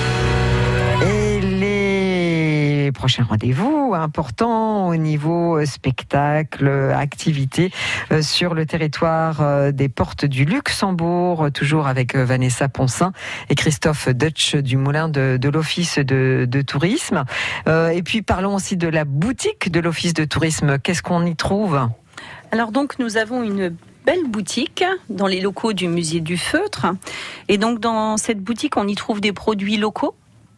Et 1.02 1.42
les 1.42 2.92
prochains 2.94 3.24
rendez-vous 3.24 3.94
importants 3.96 4.88
au 4.88 4.96
niveau 4.96 5.58
euh, 5.58 5.66
spectacle, 5.66 6.68
activité 6.96 7.72
euh, 8.12 8.22
sur 8.22 8.54
le 8.54 8.66
territoire 8.66 9.42
euh, 9.42 9.72
des 9.72 9.90
portes 9.90 10.26
du 10.26 10.46
Luxembourg, 10.46 11.50
toujours 11.54 11.88
avec 11.88 12.16
Vanessa 12.16 12.68
Ponsin 12.70 13.12
et 13.50 13.56
Christophe 13.56 14.10
Dutch 14.10 14.56
du 14.56 14.78
Moulin 14.78 15.10
de, 15.10 15.38
de 15.40 15.50
l'Office 15.50 16.00
de, 16.00 16.48
de 16.50 16.62
tourisme. 16.62 17.26
Euh, 17.68 17.90
et 17.90 18.02
puis 18.02 18.22
parlons 18.22 18.56
aussi 18.56 18.78
de 18.78 18.88
la 18.88 19.06
boutique 19.06 19.72
de 19.72 19.80
l'Office 19.80 20.14
de 20.14 20.26
tourisme. 20.26 20.80
Qu'est-ce 20.80 21.04
qu'on 21.04 21.26
y 21.26 21.36
trouve? 21.36 21.90
Alors 22.52 22.72
donc 22.72 23.00
nous 23.00 23.18
avons 23.18 23.44
une 23.44 23.76
belle 24.06 24.26
boutique 24.26 24.84
dans 25.10 25.28
les 25.28 25.40
locaux 25.42 25.74
du 25.74 25.88
musée 25.88 26.20
du 26.20 26.38
feutre. 26.38 26.88
Et 27.48 27.58
donc 27.58 27.80
dans 27.80 28.18
cette 28.18 28.40
boutique, 28.42 28.78
on 28.78 28.88
y 28.88 28.96
trouve 28.96 29.22
des 29.22 29.34
produits 29.34 29.78
locaux. 29.78 30.16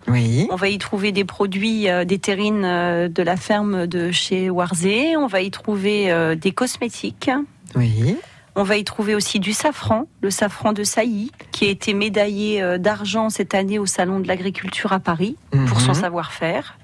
Oui. 0.08 0.48
On 0.50 0.56
va 0.56 0.70
y 0.70 0.78
trouver 0.80 1.12
des 1.12 1.26
produits 1.26 1.88
euh, 1.90 2.06
des 2.06 2.18
terrines 2.18 2.66
euh, 2.66 3.08
de 3.08 3.22
la 3.22 3.38
ferme 3.38 3.86
de 3.88 4.12
chez 4.12 4.50
Warzé. 4.50 5.16
On 5.16 5.28
va 5.28 5.42
y 5.42 5.52
trouver 5.52 6.12
euh, 6.12 6.34
des 6.36 6.52
cosmétiques. 6.52 7.30
Oui. 7.76 8.16
On 8.56 8.64
va 8.64 8.78
y 8.78 8.84
trouver 8.84 9.16
aussi 9.16 9.40
du 9.40 9.54
safran, 9.54 10.08
le 10.22 10.30
safran 10.30 10.74
de 10.74 10.84
Sailly, 10.84 11.32
qui 11.52 11.68
a 11.68 11.70
été 11.70 11.94
médaillé 11.94 12.62
d'argent 12.80 13.30
cette 13.30 13.56
année 13.56 13.80
au 13.80 13.86
Salon 13.86 14.20
de 14.20 14.28
l'agriculture 14.28 14.92
à 14.92 15.00
Paris 15.00 15.38
pour 15.68 15.80
son 15.80 15.94
Mhm. 15.94 16.02
savoir-faire. 16.02 16.78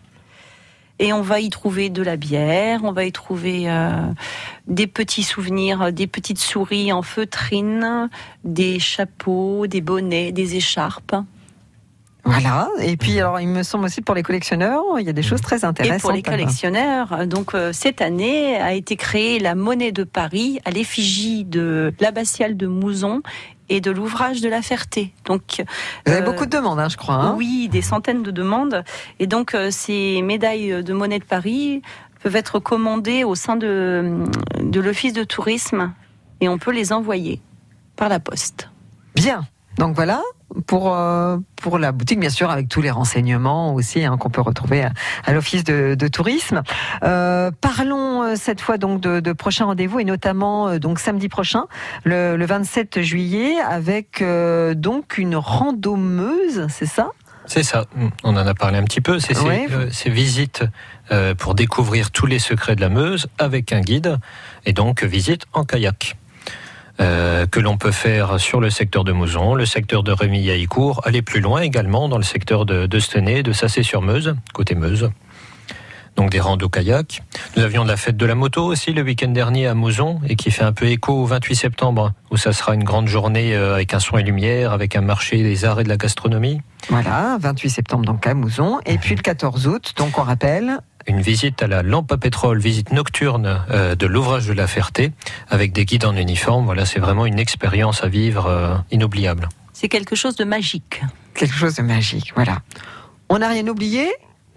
Et 1.00 1.14
on 1.14 1.22
va 1.22 1.40
y 1.40 1.50
trouver 1.50 1.90
de 1.90 2.02
la 2.02 2.16
bière, 2.16 2.82
on 2.84 2.92
va 2.92 3.06
y 3.06 3.12
trouver 3.12 3.70
euh, 3.70 3.92
des 4.66 4.88
petits 4.88 5.24
souvenirs, 5.24 5.82
euh, 5.84 5.92
des 5.92 6.08
petites 6.08 6.40
souris 6.40 6.92
en 6.92 7.04
feutrine, 7.04 8.10
des 8.44 8.80
chapeaux, 8.80 9.68
des 9.68 9.82
bonnets, 9.82 10.32
des 10.32 10.56
écharpes. 10.56 11.16
Voilà. 12.24 12.68
Et 12.82 12.98
puis, 12.98 13.20
alors, 13.20 13.40
il 13.40 13.48
me 13.48 13.64
semble 13.64 13.86
aussi 13.86 14.02
pour 14.02 14.14
les 14.14 14.24
collectionneurs, 14.24 14.84
il 15.00 15.06
y 15.06 15.10
a 15.10 15.14
des 15.14 15.24
choses 15.24 15.40
très 15.40 15.60
Et 15.60 15.66
intéressantes. 15.66 16.02
pour 16.02 16.12
les 16.12 16.24
collectionneurs, 16.24 17.26
donc 17.26 17.56
euh, 17.56 17.72
cette 17.72 18.02
année 18.02 18.58
a 18.58 18.74
été 18.74 18.98
créée 18.98 19.40
la 19.40 19.56
monnaie 19.56 19.94
de 19.94 20.04
Paris 20.04 20.60
à 20.66 20.72
l'effigie 20.72 21.46
de 21.46 21.94
l'abbatiale 22.02 22.58
de 22.58 22.68
Mouzon 22.68 23.22
et 23.70 23.82
de 23.82 23.92
l'ouvrage 23.92 24.42
de 24.42 24.50
la 24.50 24.62
Ferté. 24.62 25.14
Donc 25.26 25.64
Vous 26.06 26.12
avez 26.14 26.22
euh, 26.22 26.26
beaucoup 26.26 26.46
de 26.46 26.52
demandes, 26.52 26.80
hein, 26.80 26.90
je 26.90 26.98
crois. 26.98 27.16
hein 27.16 27.36
oui, 27.38 27.68
des 27.70 27.82
centaines 27.82 28.24
de 28.24 28.32
demandes. 28.32 28.84
Et 29.20 29.28
donc 29.28 29.54
euh, 29.56 29.70
ces 29.72 30.22
médailles 30.22 30.84
de 30.84 30.94
monnaie 30.94 31.20
de 31.20 31.26
Paris 31.26 31.82
peuvent 32.24 32.36
être 32.36 32.60
commandées 32.60 33.24
au 33.24 33.36
sein 33.36 33.56
de, 33.56 34.24
de 34.62 34.80
l'office 34.80 35.14
de 35.14 35.24
tourisme 35.24 35.94
et 36.42 36.50
on 36.50 36.58
peut 36.58 36.72
les 36.72 36.94
envoyer 36.94 37.42
par 37.96 38.10
la 38.10 38.20
poste. 38.20 38.70
Bien. 39.16 39.46
Donc 39.78 39.96
voilà 39.96 40.22
pour 40.66 40.94
euh, 40.94 41.38
pour 41.62 41.78
la 41.78 41.92
boutique, 41.92 42.20
bien 42.20 42.30
sûr, 42.30 42.50
avec 42.50 42.70
tous 42.70 42.82
les 42.82 42.92
renseignements 42.92 43.74
aussi 43.74 44.06
hein, 44.06 44.18
qu'on 44.18 44.30
peut 44.30 44.42
retrouver 44.42 44.84
à, 44.84 44.92
à 45.26 45.34
l'office 45.34 45.64
de, 45.64 45.96
de 45.96 46.08
tourisme. 46.08 46.62
Euh, 47.04 47.52
parlons 47.62 48.24
euh, 48.24 48.36
cette 48.36 48.62
fois 48.62 48.78
donc 48.78 49.02
de, 49.02 49.20
de 49.20 49.34
prochains 49.34 49.66
rendez-vous 49.66 50.00
et 50.00 50.06
notamment 50.06 50.78
donc 50.78 51.00
samedi 51.00 51.28
prochain, 51.30 51.66
le, 52.04 52.38
le 52.38 52.46
27 52.46 53.02
juillet, 53.02 53.56
avec 53.60 54.24
donc 54.76 55.18
une 55.18 55.36
randomeuse, 55.36 56.68
c'est 56.70 56.86
ça? 56.86 57.10
C'est 57.46 57.64
ça, 57.64 57.86
on 58.24 58.36
en 58.36 58.46
a 58.46 58.54
parlé 58.54 58.78
un 58.78 58.84
petit 58.84 59.00
peu. 59.00 59.20
C'est 59.20 59.34
ces, 59.34 59.46
Ouais. 59.46 59.68
ces 59.92 60.10
visites 60.10 60.64
pour 61.38 61.56
découvrir 61.56 62.12
tous 62.12 62.26
les 62.26 62.40
secrets 62.40 62.76
de 62.76 62.82
la 62.82 62.90
Meuse 62.90 63.28
avec 63.40 63.72
un 63.72 63.80
guide 63.80 64.18
et 64.66 64.74
donc 64.74 65.04
visite 65.04 65.46
en 65.54 65.64
kayak. 65.64 66.18
Euh, 67.00 67.46
que 67.46 67.60
l'on 67.60 67.78
peut 67.78 67.92
faire 67.92 68.40
sur 68.40 68.60
le 68.60 68.70
secteur 68.72 69.04
de 69.04 69.12
Mouzon, 69.12 69.54
le 69.54 69.66
secteur 69.66 70.02
de 70.02 70.12
Rémy-Haïcourt, 70.12 71.02
aller 71.06 71.22
plus 71.22 71.42
loin 71.42 71.62
également 71.62 72.10
dans 72.10 72.18
le 72.18 72.24
secteur 72.24 72.66
de, 72.66 72.88
de 72.88 73.00
Stenay, 73.00 73.44
de 73.44 73.52
Sassé-sur-Meuse, 73.52 74.36
côté 74.54 74.74
Meuse. 74.74 75.12
Donc 76.16 76.32
des 76.32 76.40
randos 76.40 76.68
kayak. 76.68 77.22
Nous 77.56 77.64
avions 77.64 77.84
de 77.84 77.90
la 77.90 77.96
fête 77.96 78.18
de 78.18 78.26
la 78.26 78.34
moto 78.34 78.66
aussi 78.66 78.92
le 78.92 79.04
week-end 79.04 79.28
dernier 79.28 79.68
à 79.68 79.76
Mouzon 79.76 80.20
et 80.28 80.36
qui 80.36 80.50
fait 80.50 80.64
un 80.64 80.74
peu 80.74 80.88
écho 80.88 81.14
au 81.14 81.26
28 81.26 81.56
septembre 81.56 82.12
où 82.32 82.38
ça 82.38 82.54
sera 82.54 82.74
une 82.74 82.84
grande 82.84 83.08
journée 83.08 83.56
euh, 83.56 83.76
avec 83.76 83.94
un 83.94 84.00
son 84.00 84.18
et 84.18 84.24
lumière, 84.24 84.72
avec 84.72 84.96
un 84.96 85.02
marché 85.02 85.44
des 85.44 85.64
arts 85.64 85.80
et 85.80 85.84
de 85.84 85.90
la 85.90 85.98
gastronomie. 85.98 86.60
Voilà, 86.90 87.38
28 87.40 87.70
septembre 87.70 88.06
donc 88.06 88.26
à 88.26 88.34
Mouzon. 88.34 88.80
Et 88.88 88.98
puis 88.98 89.16
le 89.16 89.22
14 89.22 89.68
août, 89.68 89.94
donc 89.96 90.18
on 90.18 90.24
rappelle, 90.24 90.80
une 91.08 91.22
visite 91.22 91.64
à 91.64 91.68
la 91.68 91.84
lampe 91.84 92.12
à 92.12 92.18
pétrole, 92.18 92.60
visite 92.60 92.92
nocturne 92.92 93.62
euh, 93.72 93.96
de 93.96 94.06
l'ouvrage 94.06 94.48
de 94.48 94.54
la 94.54 94.68
Ferté, 94.68 95.12
avec 95.50 95.72
des 95.72 95.86
guides 95.86 96.06
en 96.06 96.16
uniforme. 96.16 96.66
Voilà, 96.66 96.86
c'est 96.86 97.00
vraiment 97.00 97.26
une 97.26 97.40
expérience 97.40 98.04
à 98.04 98.08
vivre 98.08 98.46
euh, 98.46 98.76
inoubliable. 98.92 99.50
C'est 99.74 99.90
quelque 99.90 100.16
chose 100.16 100.36
de 100.36 100.44
magique. 100.44 101.02
quelque 101.34 101.56
chose 101.56 101.76
de 101.76 101.84
magique. 101.84 102.34
Voilà. 102.36 102.60
On 103.30 103.40
n'a 103.40 103.48
rien 103.50 103.68
oublié 103.68 104.10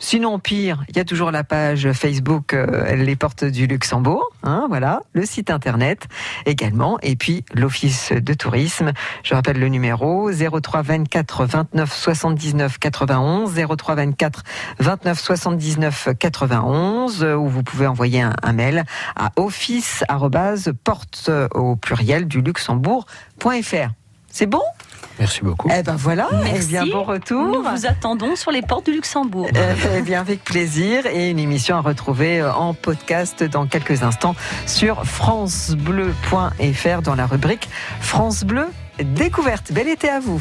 Sinon, 0.02 0.38
pire, 0.38 0.82
il 0.88 0.96
y 0.96 0.98
a 0.98 1.04
toujours 1.04 1.30
la 1.30 1.44
page 1.44 1.92
Facebook 1.92 2.54
euh, 2.54 2.96
Les 2.96 3.16
Portes 3.16 3.44
du 3.44 3.66
Luxembourg, 3.66 4.24
hein, 4.42 4.64
voilà, 4.70 5.02
le 5.12 5.26
site 5.26 5.50
internet 5.50 6.08
également, 6.46 6.98
et 7.02 7.16
puis 7.16 7.44
l'Office 7.52 8.10
de 8.10 8.32
tourisme. 8.32 8.92
Je 9.22 9.34
rappelle 9.34 9.58
le 9.58 9.68
numéro 9.68 10.30
03 10.32 10.80
24 10.80 11.44
29 11.44 11.94
79 11.94 12.78
91, 12.78 13.54
03 13.76 13.94
24 13.94 14.42
29 14.78 15.20
79 15.20 16.08
91, 16.18 17.22
euh, 17.22 17.34
où 17.34 17.46
vous 17.46 17.62
pouvez 17.62 17.86
envoyer 17.86 18.22
un, 18.22 18.32
un 18.42 18.52
mail 18.54 18.84
à 19.16 19.32
office 19.36 20.02
porte 20.82 21.30
au 21.52 21.76
pluriel 21.76 22.26
du 22.26 22.40
luxembourg.fr. 22.40 23.90
C'est 24.28 24.46
bon? 24.46 24.62
Merci 25.18 25.40
beaucoup. 25.42 25.68
Eh 25.74 25.82
ben 25.82 25.96
voilà, 25.96 26.28
Merci. 26.32 26.54
eh 26.62 26.66
bien 26.66 26.86
bon 26.86 27.02
retour. 27.02 27.46
Nous 27.46 27.62
vous 27.62 27.86
attendons 27.86 28.36
sur 28.36 28.50
les 28.50 28.62
portes 28.62 28.86
du 28.86 28.92
Luxembourg. 28.92 29.48
Euh, 29.54 29.74
eh 29.98 30.02
bien, 30.02 30.20
avec 30.20 30.42
plaisir. 30.44 31.06
Et 31.06 31.30
une 31.30 31.38
émission 31.38 31.76
à 31.76 31.80
retrouver 31.80 32.40
euh, 32.40 32.52
en 32.52 32.72
podcast 32.74 33.42
dans 33.44 33.66
quelques 33.66 34.02
instants 34.02 34.34
sur 34.66 35.04
FranceBleu.fr 35.04 37.02
dans 37.02 37.14
la 37.14 37.26
rubrique 37.26 37.68
France 38.00 38.44
Bleu 38.44 38.68
Découverte. 38.98 39.72
Bel 39.72 39.88
été 39.88 40.08
à 40.08 40.20
vous. 40.20 40.40